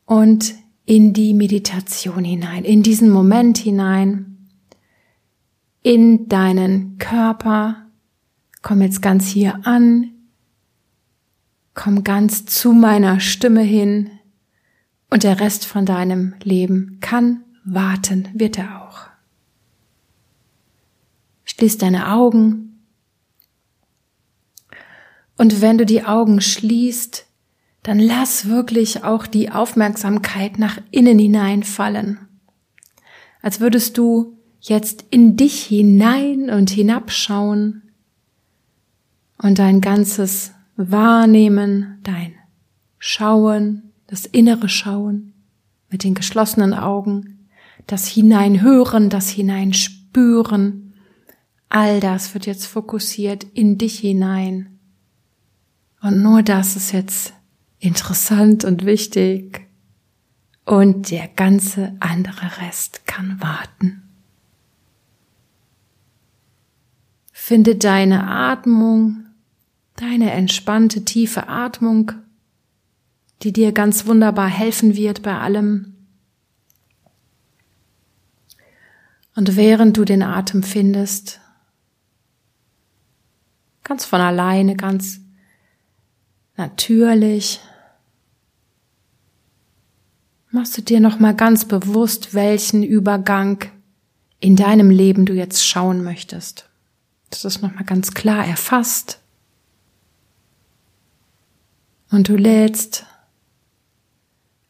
und 0.05 0.55
in 0.85 1.13
die 1.13 1.33
Meditation 1.33 2.25
hinein, 2.25 2.65
in 2.65 2.83
diesen 2.83 3.11
Moment 3.11 3.59
hinein, 3.59 4.49
in 5.83 6.29
deinen 6.29 6.99
Körper. 6.99 7.87
Komm 8.63 8.83
jetzt 8.83 9.03
ganz 9.03 9.27
hier 9.29 9.67
an. 9.67 10.11
Komm 11.75 12.05
ganz 12.05 12.45
zu 12.45 12.73
meiner 12.73 13.21
Stimme 13.21 13.63
hin. 13.63 14.11
Und 15.11 15.25
der 15.25 15.41
Rest 15.41 15.67
von 15.67 15.87
deinem 15.87 16.35
Leben 16.43 16.99
kann 17.01 17.45
warten, 17.65 18.29
wird 18.35 18.59
er 18.59 18.83
auch. 18.83 19.12
Schließ 21.53 21.77
deine 21.77 22.11
Augen. 22.11 22.81
Und 25.37 25.61
wenn 25.61 25.77
du 25.77 25.85
die 25.85 26.03
Augen 26.03 26.41
schließt, 26.41 27.27
dann 27.83 27.99
lass 27.99 28.49
wirklich 28.49 29.05
auch 29.05 29.27
die 29.27 29.51
Aufmerksamkeit 29.51 30.59
nach 30.59 30.79
innen 30.91 31.19
hineinfallen. 31.19 32.21
Als 33.43 33.61
würdest 33.61 33.99
du 33.99 34.39
jetzt 34.61 35.05
in 35.11 35.37
dich 35.37 35.63
hinein 35.65 36.49
und 36.49 36.71
hinabschauen 36.71 37.83
und 39.37 39.59
dein 39.59 39.83
ganzes 39.83 40.53
Wahrnehmen, 40.77 41.99
dein 42.03 42.35
Schauen, 42.99 43.93
das 44.07 44.25
innere 44.25 44.71
Schauen 44.71 45.35
mit 45.91 46.03
den 46.03 46.15
geschlossenen 46.15 46.73
Augen, 46.73 47.49
das 47.87 48.07
Hineinhören, 48.07 49.11
das 49.11 49.29
Hineinspüren, 49.29 50.92
all 51.73 52.01
das 52.01 52.35
wird 52.35 52.45
jetzt 52.45 52.67
fokussiert 52.67 53.45
in 53.55 53.79
dich 53.79 53.99
hinein. 53.99 54.79
Und 56.03 56.23
nur 56.23 56.43
das 56.43 56.77
ist 56.77 56.93
jetzt 56.93 57.33
interessant 57.79 58.65
und 58.65 58.85
wichtig. 58.85 59.67
Und 60.67 61.11
der 61.11 61.29
ganze 61.29 61.97
andere 61.99 62.61
Rest 62.61 63.07
kann 63.07 63.41
warten. 63.41 64.03
Finde 67.33 67.75
deine 67.75 68.29
Atmung, 68.29 69.25
deine 69.97 70.31
entspannte, 70.31 71.07
tiefe 71.07 71.49
Atmung, 71.49 72.13
die 73.43 73.53
dir 73.53 73.73
ganz 73.73 74.07
wunderbar 74.07 74.49
helfen 74.49 74.95
wird 74.95 75.23
bei 75.23 75.39
allem. 75.39 75.95
Und 79.35 79.57
während 79.57 79.97
du 79.97 80.05
den 80.05 80.23
Atem 80.23 80.63
findest, 80.63 81.42
ganz 83.85 84.05
von 84.05 84.21
alleine, 84.21 84.77
ganz 84.77 85.21
natürlich, 86.57 87.61
machst 90.51 90.77
du 90.77 90.83
dir 90.83 91.01
noch 91.01 91.19
mal 91.19 91.35
ganz 91.35 91.65
bewusst, 91.65 92.35
welchen 92.35 92.83
Übergang 92.83 93.65
in 94.39 94.57
deinem 94.57 94.91
Leben 94.91 95.25
du 95.25 95.33
jetzt 95.33 95.67
schauen 95.67 96.03
möchtest. 96.05 96.69
Das 97.31 97.45
ist 97.45 97.63
noch 97.63 97.75
mal 97.75 97.85
ganz 97.85 98.13
klar 98.13 98.47
erfasst. 98.47 99.21
Und 102.11 102.29
du 102.29 102.37
lädst 102.37 103.07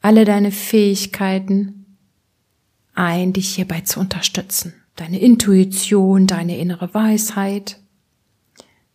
alle 0.01 0.25
deine 0.25 0.53
Fähigkeiten 0.53 1.97
ein, 2.95 3.33
dich 3.33 3.55
hierbei 3.57 3.81
zu 3.81 3.99
unterstützen. 3.99 4.75
Deine 4.95 5.19
Intuition, 5.21 6.27
deine 6.27 6.59
innere 6.59 6.93
Weisheit, 6.95 7.82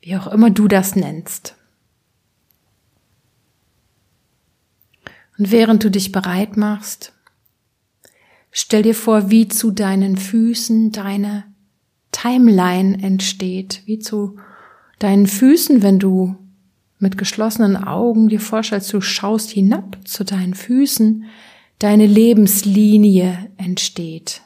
wie 0.08 0.16
auch 0.16 0.28
immer 0.28 0.50
du 0.50 0.70
das 0.70 0.96
nennst. 0.96 1.56
Und 5.38 5.52
während 5.52 5.84
du 5.84 5.92
dich 5.92 6.14
bereit 6.14 6.56
machst, 6.56 7.12
stell 8.50 8.84
dir 8.84 8.96
vor, 8.96 9.30
wie 9.30 9.50
zu 9.50 9.70
deinen 9.70 10.16
Füßen 10.16 10.94
deine 10.94 11.44
Timeline 12.14 13.04
entsteht, 13.04 13.82
wie 13.84 14.00
zu 14.00 14.38
deinen 15.00 15.28
Füßen, 15.28 15.84
wenn 15.84 16.00
du 16.00 16.38
mit 17.00 17.18
geschlossenen 17.18 17.76
Augen 17.76 18.30
dir 18.30 18.40
vorstellst, 18.40 18.94
du 18.94 19.02
schaust 19.02 19.52
hinab 19.52 19.98
zu 20.06 20.24
deinen 20.24 20.54
Füßen, 20.54 21.26
deine 21.80 22.06
Lebenslinie 22.06 23.52
entsteht, 23.58 24.42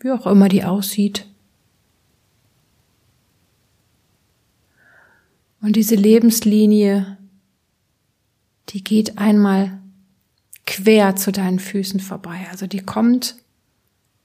wie 0.00 0.10
auch 0.10 0.26
immer 0.26 0.48
die 0.48 0.64
aussieht. 0.64 1.26
Und 5.64 5.76
diese 5.76 5.94
Lebenslinie, 5.94 7.16
die 8.68 8.84
geht 8.84 9.16
einmal 9.16 9.80
quer 10.66 11.16
zu 11.16 11.32
deinen 11.32 11.58
Füßen 11.58 12.00
vorbei. 12.00 12.46
Also 12.50 12.66
die 12.66 12.80
kommt 12.80 13.36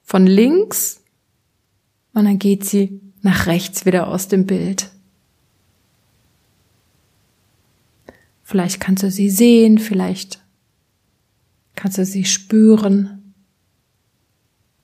von 0.04 0.28
links 0.28 1.02
und 2.14 2.26
dann 2.26 2.40
geht 2.40 2.66
sie 2.66 3.00
nach 3.22 3.48
rechts 3.48 3.86
wieder 3.86 4.10
aus 4.10 4.28
dem 4.28 4.48
Bild. 4.48 4.92
Vielleicht 8.44 8.82
kannst 8.82 9.04
du 9.04 9.10
sie 9.10 9.30
sehen, 9.30 9.78
vielleicht 9.78 10.44
kannst 11.76 12.00
du 12.00 12.06
sie 12.06 12.26
spüren. 12.26 13.34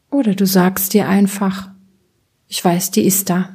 Oder 0.10 0.36
du 0.36 0.48
sagst 0.48 0.94
dir 0.94 1.10
einfach, 1.10 1.72
ich 2.48 2.64
weiß, 2.64 2.92
die 2.92 3.04
ist 3.04 3.30
da. 3.30 3.55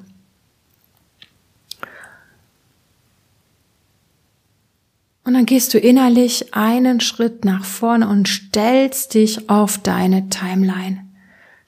Und 5.25 5.35
dann 5.35 5.47
gehst 5.47 5.75
du 5.75 5.79
innerlich 5.79 6.55
einen 6.55 7.01
Schritt 7.01 7.45
nach 7.45 7.65
vorne 7.65 8.09
und 8.09 8.27
stellst 8.27 9.15
dich 9.15 9.51
auf 9.51 9.79
deine 9.79 10.29
Timeline. 10.29 11.07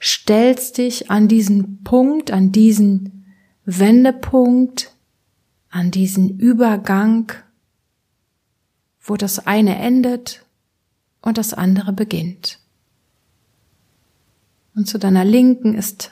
Stellst 0.00 0.78
dich 0.78 1.10
an 1.10 1.28
diesen 1.28 1.82
Punkt, 1.84 2.30
an 2.30 2.50
diesen 2.50 3.24
Wendepunkt, 3.64 4.92
an 5.70 5.90
diesen 5.90 6.38
Übergang, 6.38 7.32
wo 9.00 9.16
das 9.16 9.46
eine 9.46 9.78
endet 9.78 10.44
und 11.20 11.38
das 11.38 11.54
andere 11.54 11.92
beginnt. 11.92 12.58
Und 14.74 14.88
zu 14.88 14.98
deiner 14.98 15.24
Linken 15.24 15.74
ist 15.74 16.10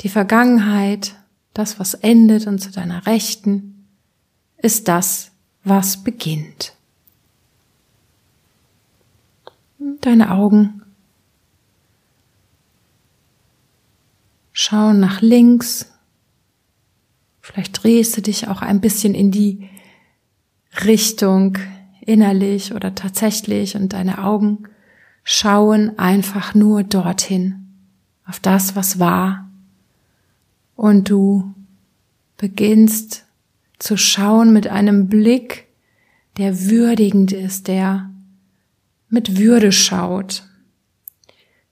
die 0.00 0.08
Vergangenheit, 0.08 1.14
das, 1.54 1.78
was 1.78 1.94
endet, 1.94 2.46
und 2.46 2.58
zu 2.58 2.72
deiner 2.72 3.06
Rechten 3.06 3.86
ist 4.56 4.88
das, 4.88 5.30
was 5.64 6.02
beginnt. 6.04 6.74
Deine 10.00 10.30
Augen 10.30 10.82
schauen 14.52 15.00
nach 15.00 15.20
links. 15.20 15.90
Vielleicht 17.40 17.82
drehst 17.82 18.16
du 18.16 18.22
dich 18.22 18.48
auch 18.48 18.62
ein 18.62 18.80
bisschen 18.80 19.14
in 19.14 19.30
die 19.30 19.68
Richtung 20.84 21.58
innerlich 22.00 22.74
oder 22.74 22.94
tatsächlich 22.94 23.76
und 23.76 23.92
deine 23.92 24.24
Augen 24.24 24.68
schauen 25.22 25.98
einfach 25.98 26.54
nur 26.54 26.82
dorthin, 26.82 27.66
auf 28.26 28.40
das, 28.40 28.76
was 28.76 28.98
war. 28.98 29.48
Und 30.76 31.08
du 31.08 31.54
beginnst 32.36 33.23
zu 33.84 33.98
schauen 33.98 34.50
mit 34.50 34.66
einem 34.66 35.08
Blick, 35.08 35.66
der 36.38 36.68
würdigend 36.70 37.32
ist, 37.32 37.68
der 37.68 38.10
mit 39.10 39.36
Würde 39.36 39.72
schaut. 39.72 40.44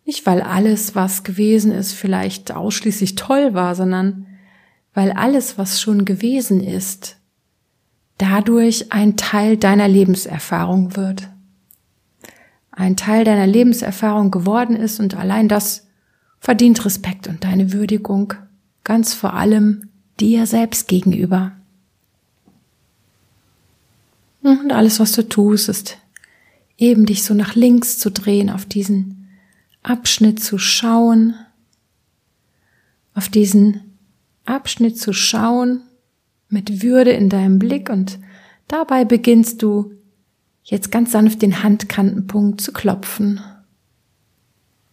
Nicht 0.05 0.27
weil 0.27 0.43
alles, 0.43 0.95
was 0.95 1.25
gewesen 1.25 1.73
ist, 1.73 1.95
vielleicht 1.95 2.53
ausschließlich 2.53 3.15
toll 3.15 3.55
war, 3.55 3.75
sondern 3.75 4.27
weil 4.93 5.13
alles, 5.13 5.57
was 5.57 5.81
schon 5.81 6.05
gewesen 6.05 6.61
ist, 6.61 7.17
dadurch 8.19 8.93
ein 8.93 9.17
Teil 9.17 9.57
deiner 9.57 9.89
Lebenserfahrung 9.89 10.97
wird. 10.97 11.31
Ein 12.73 12.99
Teil 12.99 13.25
deiner 13.25 13.47
Lebenserfahrung 13.47 14.31
geworden 14.31 14.77
ist 14.77 15.01
und 15.01 15.17
allein 15.17 15.49
das 15.49 15.87
verdient 16.41 16.85
Respekt 16.85 17.27
und 17.27 17.43
deine 17.43 17.73
Würdigung 17.73 18.35
ganz 18.85 19.15
vor 19.15 19.33
allem 19.33 19.89
dir 20.21 20.45
selbst 20.45 20.89
gegenüber. 20.89 21.53
Und 24.43 24.73
alles, 24.73 24.99
was 24.99 25.13
du 25.13 25.29
tust, 25.29 25.69
ist 25.69 25.99
eben 26.77 27.07
dich 27.07 27.23
so 27.23 27.35
nach 27.35 27.55
links 27.55 27.99
zu 27.99 28.11
drehen, 28.11 28.51
auf 28.51 28.67
diesen 28.67 29.29
Abschnitt 29.83 30.43
zu 30.43 30.59
schauen, 30.59 31.35
auf 33.15 33.29
diesen 33.29 33.99
Abschnitt 34.45 34.99
zu 34.99 35.13
schauen 35.13 35.83
mit 36.49 36.83
Würde 36.83 37.13
in 37.13 37.29
deinem 37.29 37.59
Blick. 37.59 37.89
Und 37.89 38.19
dabei 38.69 39.05
beginnst 39.05 39.63
du 39.63 39.93
jetzt 40.65 40.91
ganz 40.91 41.13
sanft 41.13 41.43
den 41.43 41.63
Handkantenpunkt 41.63 42.61
zu 42.61 42.73
klopfen. 42.73 43.41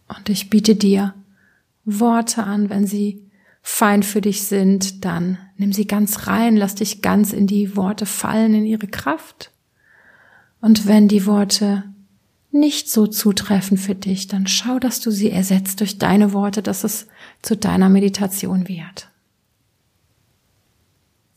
Und 0.08 0.28
ich 0.28 0.50
biete 0.50 0.76
dir 0.76 1.14
Worte 1.84 2.44
an, 2.44 2.70
wenn 2.70 2.86
sie 2.86 3.29
fein 3.62 4.02
für 4.02 4.20
dich 4.20 4.42
sind, 4.44 5.04
dann 5.04 5.38
nimm 5.56 5.72
sie 5.72 5.86
ganz 5.86 6.26
rein, 6.26 6.56
lass 6.56 6.74
dich 6.74 7.02
ganz 7.02 7.32
in 7.32 7.46
die 7.46 7.76
Worte 7.76 8.06
fallen, 8.06 8.54
in 8.54 8.64
ihre 8.64 8.86
Kraft. 8.86 9.50
Und 10.60 10.86
wenn 10.86 11.08
die 11.08 11.26
Worte 11.26 11.84
nicht 12.52 12.90
so 12.90 13.06
zutreffen 13.06 13.78
für 13.78 13.94
dich, 13.94 14.26
dann 14.26 14.46
schau, 14.46 14.78
dass 14.78 15.00
du 15.00 15.10
sie 15.10 15.30
ersetzt 15.30 15.80
durch 15.80 15.98
deine 15.98 16.32
Worte, 16.32 16.62
dass 16.62 16.84
es 16.84 17.06
zu 17.42 17.56
deiner 17.56 17.88
Meditation 17.88 18.68
wird. 18.68 19.08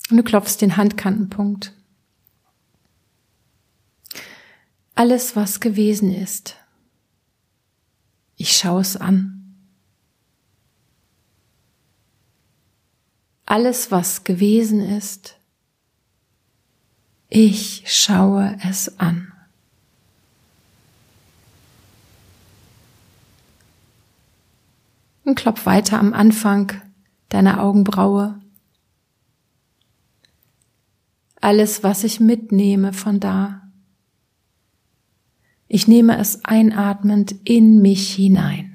Und 0.09 0.17
du 0.17 0.23
klopfst 0.23 0.57
den 0.57 0.75
Handkantenpunkt. 0.75 1.73
Alles, 4.95 5.35
was 5.35 5.59
gewesen 5.59 6.13
ist. 6.13 6.55
Ich 8.35 8.55
schaue 8.57 8.81
es 8.81 8.97
an. 8.97 9.32
Alles, 13.53 13.91
was 13.91 14.23
gewesen 14.23 14.81
ist. 14.81 15.37
Ich 17.29 17.83
schaue 17.85 18.57
es 18.67 18.99
an. 18.99 19.31
Und 25.23 25.35
klopf 25.35 25.67
weiter 25.67 25.99
am 25.99 26.13
Anfang 26.13 26.81
deiner 27.29 27.61
Augenbraue. 27.61 28.41
Alles, 31.39 31.83
was 31.83 32.03
ich 32.03 32.19
mitnehme 32.19 32.91
von 32.91 33.19
da. 33.19 33.71
Ich 35.67 35.87
nehme 35.87 36.17
es 36.17 36.43
einatmend 36.43 37.35
in 37.43 37.83
mich 37.83 38.15
hinein. 38.15 38.72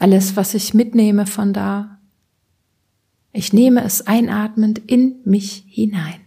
Alles, 0.00 0.36
was 0.36 0.54
ich 0.54 0.74
mitnehme 0.74 1.26
von 1.26 1.52
da, 1.52 1.98
ich 3.32 3.52
nehme 3.52 3.82
es 3.82 4.06
einatmend 4.06 4.78
in 4.78 5.20
mich 5.24 5.64
hinein. 5.66 6.20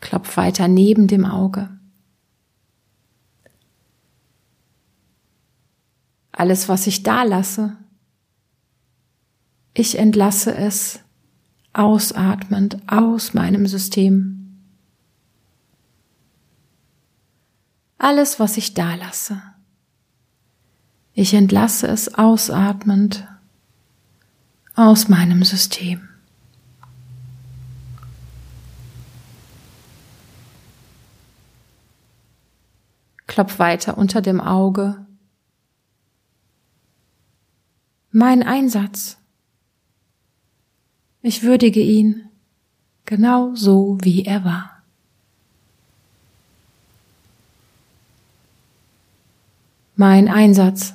Klopf 0.00 0.38
weiter 0.38 0.66
neben 0.66 1.06
dem 1.06 1.26
Auge. 1.26 1.78
Alles, 6.32 6.70
was 6.70 6.86
ich 6.86 7.02
da 7.02 7.22
lasse, 7.22 7.76
ich 9.74 9.98
entlasse 9.98 10.56
es 10.56 11.00
ausatmend 11.74 12.78
aus 12.90 13.34
meinem 13.34 13.66
System. 13.66 14.43
Alles, 17.98 18.38
was 18.40 18.56
ich 18.56 18.74
da 18.74 18.94
lasse, 18.94 19.42
ich 21.12 21.32
entlasse 21.32 21.86
es 21.86 22.14
ausatmend 22.14 23.26
aus 24.74 25.08
meinem 25.08 25.44
System. 25.44 26.08
Klopf 33.26 33.58
weiter 33.58 33.96
unter 33.96 34.22
dem 34.22 34.40
Auge. 34.40 35.06
Mein 38.10 38.42
Einsatz. 38.42 39.18
Ich 41.22 41.42
würdige 41.42 41.80
ihn 41.80 42.28
genau 43.04 43.54
so, 43.54 43.98
wie 44.02 44.24
er 44.24 44.44
war. 44.44 44.73
Mein 49.96 50.28
Einsatz. 50.28 50.94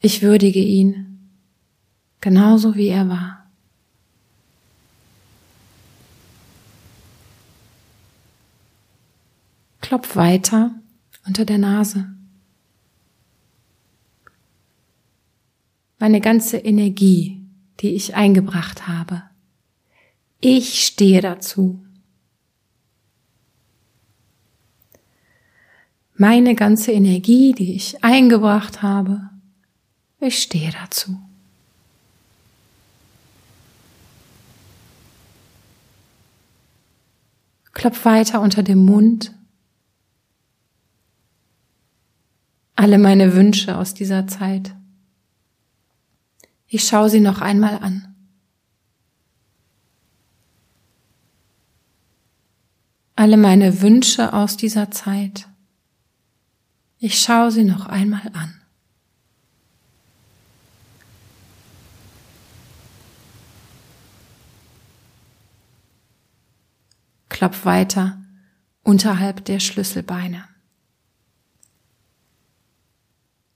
Ich 0.00 0.20
würdige 0.20 0.60
ihn, 0.60 1.30
genauso 2.20 2.74
wie 2.74 2.88
er 2.88 3.08
war. 3.08 3.50
Klopf 9.80 10.16
weiter 10.16 10.74
unter 11.26 11.46
der 11.46 11.58
Nase. 11.58 12.14
Meine 15.98 16.20
ganze 16.20 16.58
Energie, 16.58 17.42
die 17.80 17.94
ich 17.94 18.14
eingebracht 18.14 18.86
habe. 18.86 19.22
Ich 20.40 20.84
stehe 20.84 21.22
dazu. 21.22 21.82
Meine 26.20 26.54
ganze 26.54 26.92
Energie, 26.92 27.54
die 27.54 27.74
ich 27.74 28.04
eingebracht 28.04 28.82
habe, 28.82 29.30
ich 30.20 30.42
stehe 30.42 30.70
dazu. 30.70 31.18
Klopf 37.72 38.04
weiter 38.04 38.42
unter 38.42 38.62
dem 38.62 38.84
Mund. 38.84 39.34
Alle 42.76 42.98
meine 42.98 43.34
Wünsche 43.34 43.78
aus 43.78 43.94
dieser 43.94 44.26
Zeit. 44.26 44.76
Ich 46.66 46.84
schaue 46.84 47.08
sie 47.08 47.20
noch 47.20 47.40
einmal 47.40 47.78
an. 47.78 48.14
Alle 53.16 53.38
meine 53.38 53.80
Wünsche 53.80 54.34
aus 54.34 54.58
dieser 54.58 54.90
Zeit. 54.90 55.49
Ich 57.02 57.18
schaue 57.18 57.50
sie 57.50 57.64
noch 57.64 57.86
einmal 57.86 58.30
an. 58.34 58.60
Klopf 67.30 67.64
weiter 67.64 68.22
unterhalb 68.82 69.46
der 69.46 69.60
Schlüsselbeine. 69.60 70.44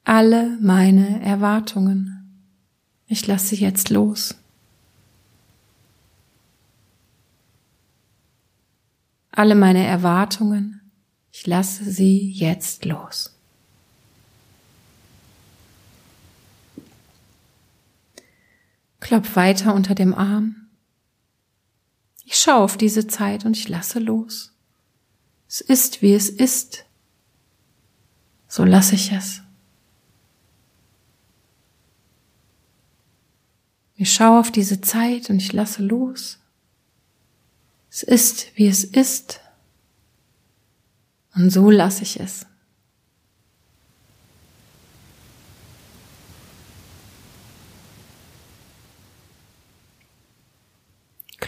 Alle 0.04 0.58
meine 0.62 1.22
Erwartungen. 1.22 2.48
Ich 3.06 3.26
lasse 3.26 3.56
jetzt 3.56 3.90
los. 3.90 4.34
Alle 9.30 9.54
meine 9.54 9.84
Erwartungen. 9.84 10.80
Ich 11.30 11.46
lasse 11.46 11.84
sie 11.90 12.30
jetzt 12.30 12.86
los. 12.86 13.33
Klopf 19.04 19.36
weiter 19.36 19.74
unter 19.74 19.94
dem 19.94 20.14
Arm. 20.14 20.66
Ich 22.24 22.36
schaue 22.38 22.64
auf 22.64 22.78
diese 22.78 23.06
Zeit 23.06 23.44
und 23.44 23.54
ich 23.54 23.68
lasse 23.68 23.98
los. 23.98 24.54
Es 25.46 25.60
ist, 25.60 26.00
wie 26.00 26.14
es 26.14 26.30
ist. 26.30 26.86
So 28.48 28.64
lasse 28.64 28.94
ich 28.94 29.12
es. 29.12 29.42
Ich 33.96 34.10
schaue 34.10 34.40
auf 34.40 34.50
diese 34.50 34.80
Zeit 34.80 35.28
und 35.28 35.36
ich 35.36 35.52
lasse 35.52 35.82
los. 35.82 36.38
Es 37.90 38.02
ist, 38.02 38.56
wie 38.56 38.68
es 38.68 38.84
ist. 38.84 39.40
Und 41.34 41.50
so 41.50 41.70
lasse 41.70 42.04
ich 42.04 42.18
es. 42.20 42.46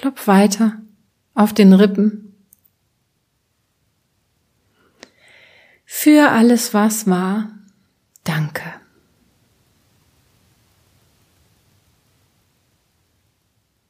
Klopf 0.06 0.28
weiter 0.28 0.80
auf 1.34 1.52
den 1.52 1.72
Rippen. 1.72 2.32
Für 5.84 6.30
alles, 6.30 6.72
was 6.72 7.08
war, 7.08 7.50
danke. 8.22 8.62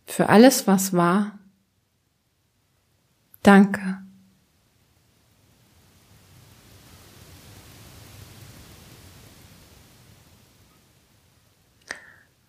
Für 0.07 0.31
alles, 0.31 0.67
was 0.67 0.95
war, 0.95 1.39
Danke. 3.43 4.03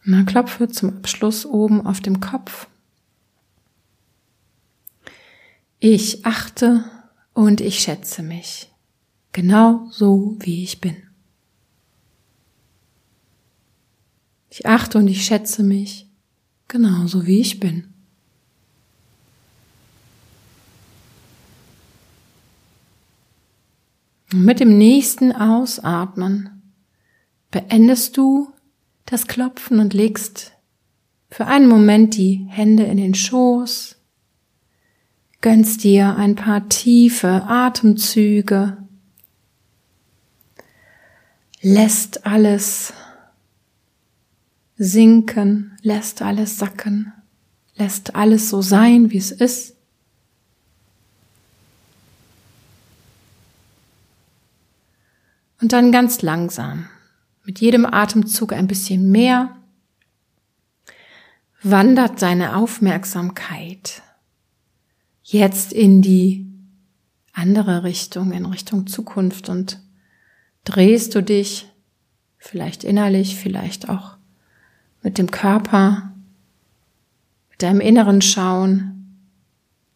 Mal 0.04 0.26
klopfe 0.26 0.70
zum 0.70 0.98
Abschluss 0.98 1.46
oben 1.46 1.86
auf 1.86 2.00
dem 2.00 2.20
Kopf. 2.20 2.68
Ich 5.80 6.26
achte 6.26 6.86
und 7.34 7.62
ich 7.62 7.80
schätze 7.80 8.24
mich, 8.24 8.72
genau 9.32 9.88
so 9.92 10.36
wie 10.40 10.64
ich 10.64 10.82
bin. 10.82 10.96
Ich 14.50 14.66
achte 14.66 14.98
und 14.98 15.08
ich 15.08 15.24
schätze 15.24 15.62
mich, 15.62 16.10
genau 16.68 17.06
so 17.06 17.28
wie 17.28 17.40
ich 17.40 17.60
bin. 17.60 17.94
Und 24.34 24.46
mit 24.46 24.60
dem 24.60 24.80
nächsten 24.80 25.32
Ausatmen 25.32 26.74
beendest 27.52 28.18
du 28.18 28.52
das 29.06 29.28
Klopfen 29.28 29.80
und 29.80 29.94
legst 29.94 30.54
für 31.30 31.46
einen 31.46 31.68
Moment 31.68 32.18
die 32.18 32.48
Hände 32.50 32.84
in 32.84 32.98
den 32.98 33.14
Schoß, 33.14 33.97
gönnst 35.42 35.84
dir 35.84 36.16
ein 36.16 36.36
paar 36.36 36.68
tiefe 36.70 37.44
Atemzüge, 37.48 38.78
lässt 41.62 42.26
alles 42.26 42.94
sinken, 44.78 45.78
lässt 45.82 46.22
alles 46.22 46.58
sacken, 46.58 47.14
lässt 47.76 48.16
alles 48.16 48.50
so 48.50 48.62
sein, 48.62 49.12
wie 49.12 49.18
es 49.18 49.32
ist. 49.32 49.76
Und 55.60 55.74
dann 55.74 55.92
ganz 55.92 56.22
langsam 56.22 56.88
mit 57.44 57.60
jedem 57.60 57.86
Atemzug 57.86 58.54
ein 58.54 58.68
bisschen 58.68 59.10
mehr 59.10 59.56
wandert 61.64 62.22
deine 62.22 62.56
Aufmerksamkeit 62.56 64.04
jetzt 65.34 65.74
in 65.74 66.02
die 66.02 66.48
andere 67.34 67.84
Richtung, 67.84 68.32
in 68.32 68.46
Richtung 68.46 68.88
Zukunft. 68.88 69.50
Und 69.50 69.80
drehst 70.64 71.16
du 71.16 71.22
dich 71.22 71.68
vielleicht 72.38 72.84
innerlich, 72.84 73.36
vielleicht 73.36 73.90
auch 73.90 74.18
mit 75.02 75.18
dem 75.18 75.30
Körper, 75.30 76.14
mit 77.50 77.62
deinem 77.62 77.82
inneren 77.82 78.22
Schauen 78.22 79.24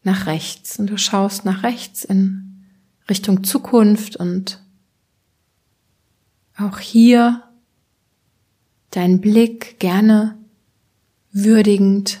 nach 0.02 0.26
rechts. 0.26 0.78
Und 0.78 0.88
du 0.88 0.98
schaust 0.98 1.44
nach 1.44 1.62
rechts 1.62 2.04
in 2.04 2.66
Richtung 3.08 3.42
Zukunft 3.44 4.16
und 4.16 4.62
auch 6.56 6.78
hier 6.78 7.42
dein 8.90 9.20
Blick 9.20 9.78
gerne 9.80 10.38
würdigend, 11.32 12.20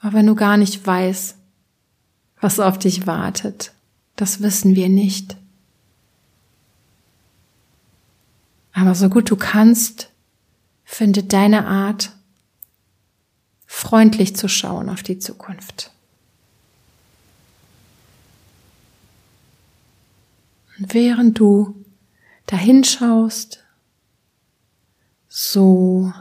aber 0.00 0.14
wenn 0.14 0.26
du 0.26 0.36
gar 0.36 0.56
nicht 0.56 0.86
weißt, 0.86 1.37
was 2.40 2.60
auf 2.60 2.78
dich 2.78 3.06
wartet, 3.06 3.72
das 4.16 4.42
wissen 4.42 4.76
wir 4.76 4.88
nicht. 4.88 5.36
Aber 8.72 8.94
so 8.94 9.08
gut 9.08 9.30
du 9.30 9.36
kannst, 9.36 10.10
finde 10.84 11.22
deine 11.22 11.66
Art, 11.66 12.12
freundlich 13.66 14.36
zu 14.36 14.48
schauen 14.48 14.88
auf 14.88 15.02
die 15.02 15.18
Zukunft. 15.18 15.90
Und 20.78 20.94
während 20.94 21.38
du 21.38 21.84
dahin 22.46 22.84
schaust, 22.84 23.64
so 25.28 26.12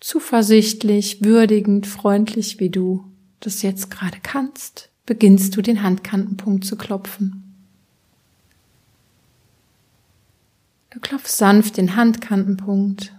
zuversichtlich, 0.00 1.24
würdigend, 1.24 1.86
freundlich, 1.86 2.60
wie 2.60 2.70
du 2.70 3.10
das 3.44 3.62
jetzt 3.62 3.90
gerade 3.90 4.18
kannst, 4.22 4.90
beginnst 5.06 5.56
du 5.56 5.62
den 5.62 5.82
Handkantenpunkt 5.82 6.64
zu 6.64 6.76
klopfen. 6.76 7.40
Du 10.90 11.00
klopfst 11.00 11.36
sanft 11.36 11.76
den 11.76 11.96
Handkantenpunkt. 11.96 13.12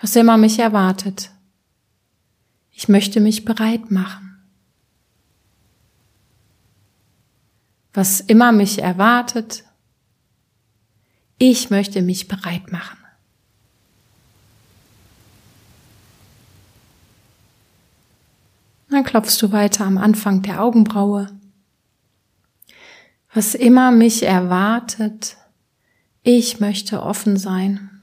Was 0.00 0.16
immer 0.16 0.36
mich 0.36 0.58
erwartet. 0.58 1.30
Ich 2.70 2.88
möchte 2.88 3.20
mich 3.20 3.44
bereit 3.44 3.90
machen. 3.90 4.30
was 7.92 8.20
immer 8.20 8.52
mich 8.52 8.82
erwartet. 8.82 9.64
Ich 11.38 11.70
möchte 11.70 12.02
mich 12.02 12.28
bereit 12.28 12.70
machen. 12.70 12.98
Dann 18.90 19.04
klopfst 19.04 19.40
du 19.40 19.52
weiter 19.52 19.84
am 19.84 19.98
Anfang 19.98 20.42
der 20.42 20.62
Augenbraue. 20.62 21.28
Was 23.32 23.54
immer 23.54 23.92
mich 23.92 24.24
erwartet, 24.24 25.36
ich 26.24 26.58
möchte 26.58 27.02
offen 27.02 27.36
sein. 27.36 28.02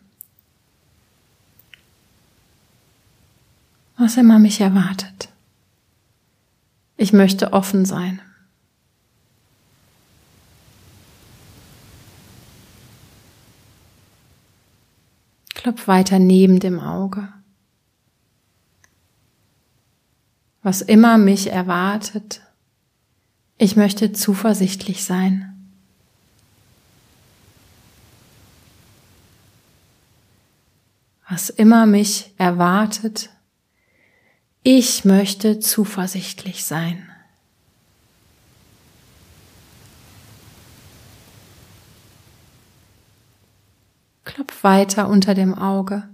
Was 3.97 4.15
immer 4.15 4.39
mich 4.39 4.61
erwartet. 4.61 5.29
Ich 6.95 7.11
möchte 7.11 7.51
offen 7.51 7.83
sein. 7.83 8.21
Klopf 15.53 15.87
weiter 15.87 16.19
neben 16.19 16.59
dem 16.59 16.79
Auge. 16.79 17.27
Was 20.67 20.81
immer 20.81 21.17
mich 21.17 21.49
erwartet, 21.49 22.41
ich 23.57 23.77
möchte 23.77 24.11
zuversichtlich 24.11 25.05
sein. 25.05 25.71
Was 31.29 31.49
immer 31.49 31.85
mich 31.85 32.33
erwartet, 32.37 33.29
ich 34.61 35.05
möchte 35.05 35.61
zuversichtlich 35.61 36.65
sein. 36.65 37.09
Klopf 44.25 44.65
weiter 44.65 45.07
unter 45.07 45.33
dem 45.33 45.57
Auge. 45.57 46.09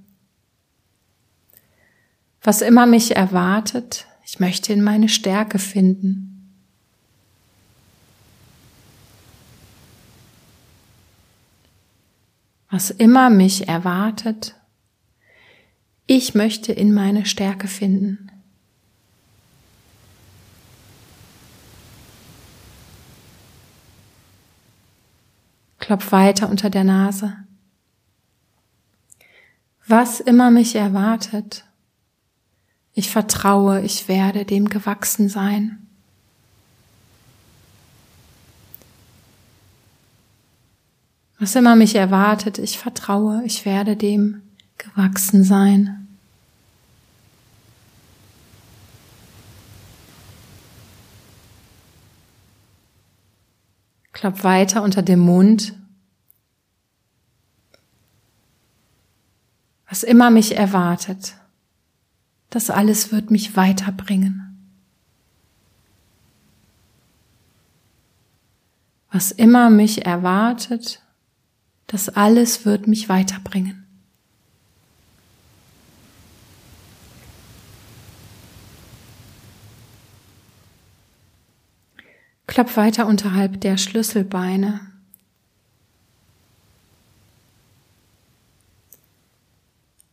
Was 2.44 2.62
immer 2.62 2.86
mich 2.86 3.16
erwartet, 3.16 4.06
ich 4.34 4.40
möchte 4.40 4.74
in 4.74 4.82
meine 4.82 5.10
Stärke 5.10 5.60
finden. 5.60 6.56
Was 12.72 12.90
immer 12.90 13.30
mich 13.30 13.68
erwartet, 13.68 14.56
ich 16.08 16.34
möchte 16.34 16.74
in 16.74 16.96
meine 16.96 17.28
Stärke 17.28 17.68
finden. 17.68 18.32
Klopf 25.78 26.12
weiter 26.12 26.50
unter 26.50 26.72
der 26.72 26.86
Nase 26.86 27.38
was 29.86 30.22
immer 30.22 30.50
mich 30.50 30.76
erwartet. 30.76 31.66
Ich 32.94 33.10
vertraue, 33.10 33.82
ich 33.82 34.08
werde 34.08 34.46
dem 34.46 34.70
gewachsen 34.70 35.30
sein. 35.30 35.88
Was 41.40 41.56
immer 41.56 41.76
mich 41.76 41.96
erwartet, 41.96 42.60
ich 42.60 42.78
vertraue, 42.78 43.44
ich 43.46 43.66
werde 43.66 43.98
dem 43.98 44.42
gewachsen 44.78 45.44
sein. 45.44 46.08
Klapp 54.14 54.44
weiter 54.44 54.84
unter 54.84 55.02
dem 55.02 55.20
Mund 55.20 55.74
was 59.94 60.02
immer 60.02 60.32
mich 60.32 60.58
erwartet, 60.58 61.36
das 62.54 62.70
alles 62.70 63.12
wird 63.12 63.32
mich 63.32 63.56
weiterbringen. 63.56 64.78
Was 69.12 69.32
immer 69.32 69.72
mich 69.72 70.06
erwartet, 70.06 71.02
das 71.88 72.10
alles 72.10 72.64
wird 72.64 72.86
mich 72.86 73.10
weiterbringen. 73.10 73.88
Klapp 82.46 82.78
weiter 82.78 83.08
unterhalb 83.08 83.62
der 83.62 83.78
Schlüsselbeine. 83.78 84.80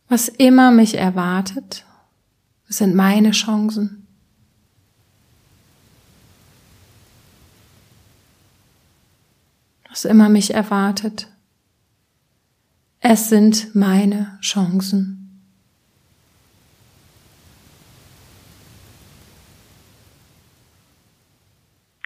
Was 0.09 0.27
immer 0.27 0.71
mich 0.71 0.97
erwartet, 0.97 1.85
sind 2.71 2.95
meine 2.95 3.31
Chancen. 3.31 4.07
Was 9.89 10.05
immer 10.05 10.29
mich 10.29 10.53
erwartet, 10.53 11.27
es 13.01 13.29
sind 13.29 13.75
meine 13.75 14.37
Chancen. 14.41 15.43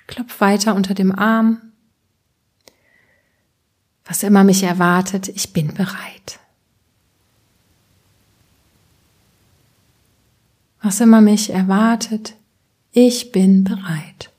Klopf 0.08 0.41
weiter 0.41 0.73
unter 0.73 0.95
dem 0.95 1.13
Arm. 1.13 1.73
Was 4.04 4.23
immer 4.23 4.43
mich 4.43 4.63
erwartet, 4.63 5.28
ich 5.28 5.54
bin 5.54 5.73
bereit. 5.73 6.39
Was 10.86 11.02
immer 11.02 11.19
mich 11.19 11.50
erwartet, 11.50 12.36
ich 12.91 13.32
bin 13.32 13.63
bereit. 13.63 14.32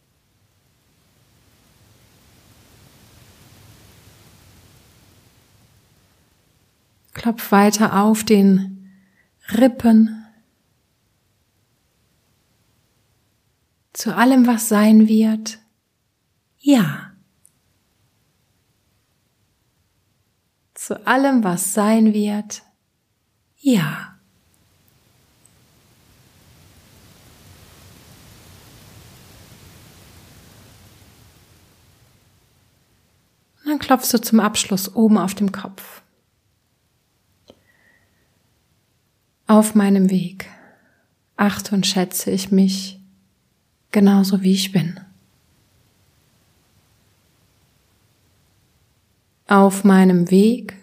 Klopf 7.14 7.50
weiter 7.50 8.00
auf 8.00 8.22
den 8.22 8.92
Rippen 9.58 10.24
zu 13.92 14.14
allem, 14.14 14.46
was 14.46 14.68
sein 14.68 15.08
wird. 15.08 15.58
Ja. 16.60 17.12
Zu 20.74 21.04
allem, 21.08 21.42
was 21.42 21.74
sein 21.74 22.14
wird. 22.14 22.62
Ja. 23.56 24.15
Dann 33.76 33.86
klopfst 33.86 34.12
du 34.14 34.20
zum 34.20 34.40
Abschluss 34.40 34.94
oben 34.94 35.18
auf 35.18 35.34
dem 35.34 35.52
Kopf. 35.52 36.00
Auf 39.46 39.74
meinem 39.74 40.08
Weg 40.10 40.48
achte 41.36 41.74
und 41.74 41.86
schätze 41.86 42.30
ich 42.30 42.50
mich 42.50 42.98
genauso 43.92 44.42
wie 44.42 44.52
ich 44.52 44.72
bin. 44.72 44.98
Auf 49.46 49.84
meinem 49.84 50.30
Weg 50.30 50.74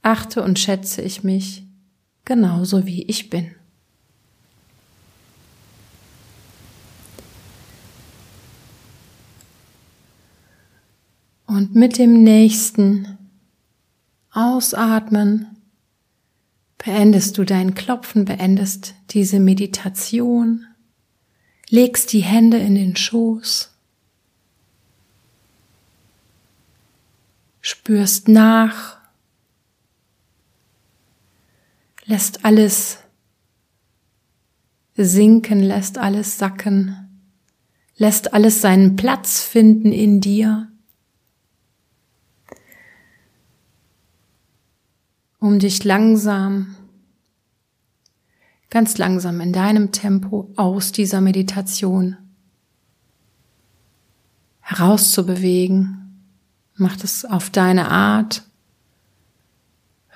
achte 0.00 0.42
und 0.42 0.58
schätze 0.58 1.02
ich 1.02 1.22
mich 1.22 1.66
genauso 2.24 2.86
wie 2.86 3.02
ich 3.02 3.28
bin. 3.28 3.54
Und 11.54 11.76
mit 11.76 11.98
dem 11.98 12.24
nächsten 12.24 13.16
Ausatmen. 14.32 15.56
Beendest 16.78 17.38
du 17.38 17.44
dein 17.44 17.74
Klopfen, 17.74 18.24
beendest 18.24 18.96
diese 19.10 19.38
Meditation, 19.38 20.66
legst 21.68 22.12
die 22.12 22.24
Hände 22.24 22.58
in 22.58 22.74
den 22.74 22.96
Schoß, 22.96 23.70
spürst 27.60 28.26
nach, 28.26 28.98
lässt 32.04 32.44
alles 32.44 32.98
sinken, 34.96 35.60
lässt 35.60 35.98
alles 35.98 36.36
sacken, 36.36 37.28
lässt 37.94 38.34
alles 38.34 38.60
seinen 38.60 38.96
Platz 38.96 39.40
finden 39.40 39.92
in 39.92 40.20
dir. 40.20 40.73
Um 45.44 45.58
dich 45.58 45.84
langsam, 45.84 46.74
ganz 48.70 48.96
langsam 48.96 49.42
in 49.42 49.52
deinem 49.52 49.92
Tempo 49.92 50.50
aus 50.56 50.90
dieser 50.90 51.20
Meditation 51.20 52.16
herauszubewegen. 54.60 56.30
Mach 56.76 56.96
das 56.96 57.26
auf 57.26 57.50
deine 57.50 57.90
Art, 57.90 58.42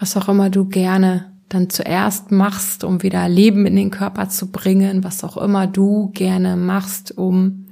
was 0.01 0.17
auch 0.17 0.31
immer 0.31 0.49
du 0.49 0.64
gerne 0.64 1.31
dann 1.51 1.69
zuerst 1.69 2.31
machst, 2.31 2.83
um 2.83 3.03
wieder 3.03 3.29
Leben 3.29 3.67
in 3.67 3.77
den 3.77 3.91
Körper 3.91 4.31
zu 4.31 4.51
bringen, 4.51 5.05
was 5.05 5.25
auch 5.25 5.37
immer 5.37 5.67
du 5.67 6.09
gerne 6.14 6.57
machst, 6.57 7.19
um 7.19 7.67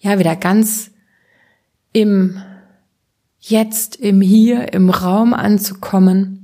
ja 0.00 0.18
wieder 0.18 0.36
ganz 0.36 0.90
im 1.92 2.40
Jetzt, 3.40 3.96
im 3.96 4.22
Hier, 4.22 4.72
im 4.72 4.88
Raum 4.88 5.34
anzukommen 5.34 6.43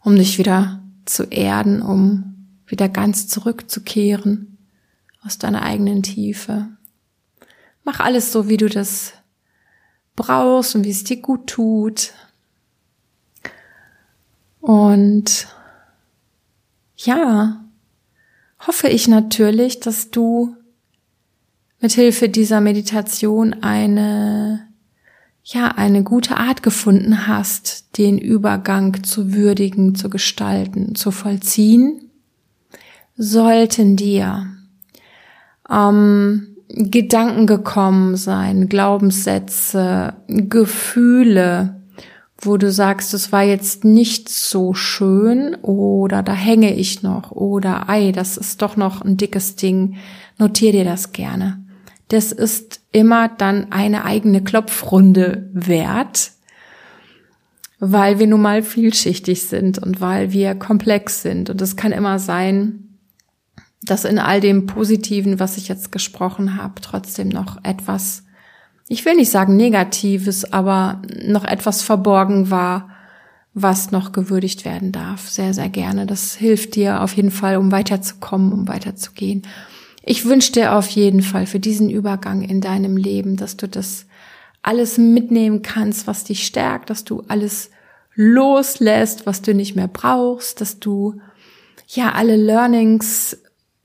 um 0.00 0.16
dich 0.16 0.38
wieder 0.38 0.82
zu 1.04 1.24
erden, 1.24 1.82
um 1.82 2.28
wieder 2.66 2.88
ganz 2.88 3.28
zurückzukehren 3.28 4.58
aus 5.24 5.38
deiner 5.38 5.62
eigenen 5.62 6.02
Tiefe. 6.02 6.68
Mach 7.84 8.00
alles 8.00 8.32
so, 8.32 8.48
wie 8.48 8.58
du 8.58 8.68
das 8.68 9.14
brauchst 10.14 10.74
und 10.74 10.84
wie 10.84 10.90
es 10.90 11.04
dir 11.04 11.20
gut 11.20 11.46
tut. 11.46 12.12
Und 14.60 15.48
ja, 16.96 17.64
hoffe 18.66 18.88
ich 18.88 19.08
natürlich, 19.08 19.80
dass 19.80 20.10
du 20.10 20.56
mit 21.80 21.92
Hilfe 21.92 22.28
dieser 22.28 22.60
Meditation 22.60 23.62
eine 23.62 24.67
ja, 25.50 25.68
eine 25.68 26.02
gute 26.02 26.36
Art 26.36 26.62
gefunden 26.62 27.26
hast, 27.26 27.96
den 27.96 28.18
Übergang 28.18 29.02
zu 29.02 29.32
würdigen, 29.32 29.94
zu 29.94 30.10
gestalten, 30.10 30.94
zu 30.94 31.10
vollziehen, 31.10 32.10
sollten 33.16 33.96
dir 33.96 34.46
ähm, 35.70 36.56
Gedanken 36.68 37.46
gekommen 37.46 38.16
sein, 38.16 38.68
Glaubenssätze, 38.68 40.12
Gefühle, 40.28 41.80
wo 42.36 42.58
du 42.58 42.70
sagst, 42.70 43.14
es 43.14 43.32
war 43.32 43.42
jetzt 43.42 43.84
nicht 43.84 44.28
so 44.28 44.74
schön 44.74 45.54
oder 45.62 46.22
da 46.22 46.34
hänge 46.34 46.74
ich 46.74 47.02
noch 47.02 47.32
oder 47.32 47.88
ei, 47.88 48.12
das 48.12 48.36
ist 48.36 48.60
doch 48.60 48.76
noch 48.76 49.00
ein 49.00 49.16
dickes 49.16 49.56
Ding, 49.56 49.96
notier 50.36 50.72
dir 50.72 50.84
das 50.84 51.12
gerne 51.12 51.64
das 52.08 52.32
ist 52.32 52.80
immer 52.92 53.28
dann 53.28 53.70
eine 53.70 54.04
eigene 54.04 54.42
Klopfrunde 54.42 55.50
wert, 55.52 56.32
weil 57.78 58.18
wir 58.18 58.26
nun 58.26 58.42
mal 58.42 58.62
vielschichtig 58.62 59.42
sind 59.42 59.78
und 59.78 60.00
weil 60.00 60.32
wir 60.32 60.54
komplex 60.54 61.22
sind. 61.22 61.50
Und 61.50 61.60
es 61.60 61.76
kann 61.76 61.92
immer 61.92 62.18
sein, 62.18 62.88
dass 63.82 64.04
in 64.04 64.18
all 64.18 64.40
dem 64.40 64.66
Positiven, 64.66 65.38
was 65.38 65.56
ich 65.56 65.68
jetzt 65.68 65.92
gesprochen 65.92 66.56
habe, 66.60 66.80
trotzdem 66.80 67.28
noch 67.28 67.62
etwas, 67.62 68.24
ich 68.88 69.04
will 69.04 69.14
nicht 69.14 69.30
sagen 69.30 69.56
Negatives, 69.56 70.50
aber 70.52 71.02
noch 71.24 71.44
etwas 71.44 71.82
verborgen 71.82 72.50
war, 72.50 72.90
was 73.54 73.90
noch 73.90 74.12
gewürdigt 74.12 74.64
werden 74.64 74.92
darf. 74.92 75.28
Sehr, 75.28 75.52
sehr 75.52 75.68
gerne. 75.68 76.06
Das 76.06 76.34
hilft 76.34 76.74
dir 76.74 77.02
auf 77.02 77.14
jeden 77.14 77.30
Fall, 77.30 77.56
um 77.56 77.70
weiterzukommen, 77.70 78.52
um 78.52 78.68
weiterzugehen. 78.68 79.42
Ich 80.02 80.24
wünsche 80.24 80.52
dir 80.52 80.74
auf 80.74 80.88
jeden 80.88 81.22
Fall 81.22 81.46
für 81.46 81.60
diesen 81.60 81.90
Übergang 81.90 82.42
in 82.42 82.60
deinem 82.60 82.96
Leben, 82.96 83.36
dass 83.36 83.56
du 83.56 83.68
das 83.68 84.06
alles 84.62 84.98
mitnehmen 84.98 85.62
kannst, 85.62 86.06
was 86.06 86.24
dich 86.24 86.46
stärkt, 86.46 86.90
dass 86.90 87.04
du 87.04 87.22
alles 87.28 87.70
loslässt, 88.14 89.26
was 89.26 89.42
du 89.42 89.54
nicht 89.54 89.76
mehr 89.76 89.88
brauchst, 89.88 90.60
dass 90.60 90.80
du 90.80 91.20
ja 91.86 92.12
alle 92.12 92.36
Learnings 92.36 93.38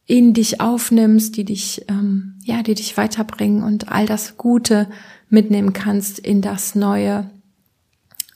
in 0.06 0.34
dich 0.34 0.60
aufnimmst, 0.60 1.38
die 1.38 1.46
dich 1.46 1.86
ähm, 1.88 2.34
ja, 2.44 2.62
die 2.62 2.74
dich 2.74 2.98
weiterbringen 2.98 3.64
und 3.64 3.92
all 3.92 4.06
das 4.06 4.38
Gute 4.38 4.90
mitnehmen 5.30 5.74
kannst 5.74 6.20
in 6.20 6.42
das 6.42 6.76
Neue, 6.76 7.30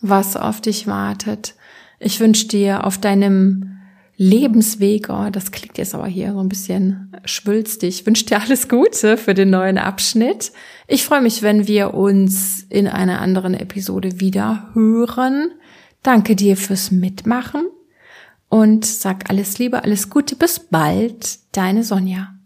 was 0.02 0.38
auf 0.38 0.62
dich 0.62 0.88
wartet. 0.88 1.56
Ich 2.00 2.20
wünsche 2.20 2.48
dir 2.48 2.86
auf 2.86 2.98
deinem 2.98 3.77
Lebensweg. 4.18 5.10
Oh, 5.10 5.30
das 5.32 5.52
klingt 5.52 5.78
jetzt 5.78 5.96
aber 5.96 6.08
hier 6.08 6.34
so 6.34 6.40
ein 6.40 6.50
bisschen 6.50 7.12
schwülstig. 7.26 8.00
Ich 8.00 8.06
wünsche 8.06 8.26
dir 8.26 8.42
alles 8.42 8.68
Gute 8.68 9.16
für 9.16 9.34
den 9.34 9.52
neuen 9.52 9.78
Abschnitt. 9.78 10.52
Ich 10.88 11.06
freue 11.06 11.22
mich, 11.22 11.44
wenn 11.44 11.68
wir 11.68 11.94
uns 11.94 12.66
in 12.70 12.88
einer 12.88 13.22
anderen 13.22 13.54
Episode 13.54 14.20
wieder 14.20 14.70
hören. 14.74 15.52
Danke 16.02 16.36
dir 16.36 16.58
fürs 16.58 16.92
Mitmachen 16.92 17.68
und 18.50 18.86
sag 18.86 19.30
alles 19.30 19.60
Liebe, 19.60 19.84
alles 19.84 20.10
Gute. 20.10 20.36
Bis 20.36 20.60
bald, 20.60 21.40
deine 21.52 21.84
Sonja. 21.84 22.37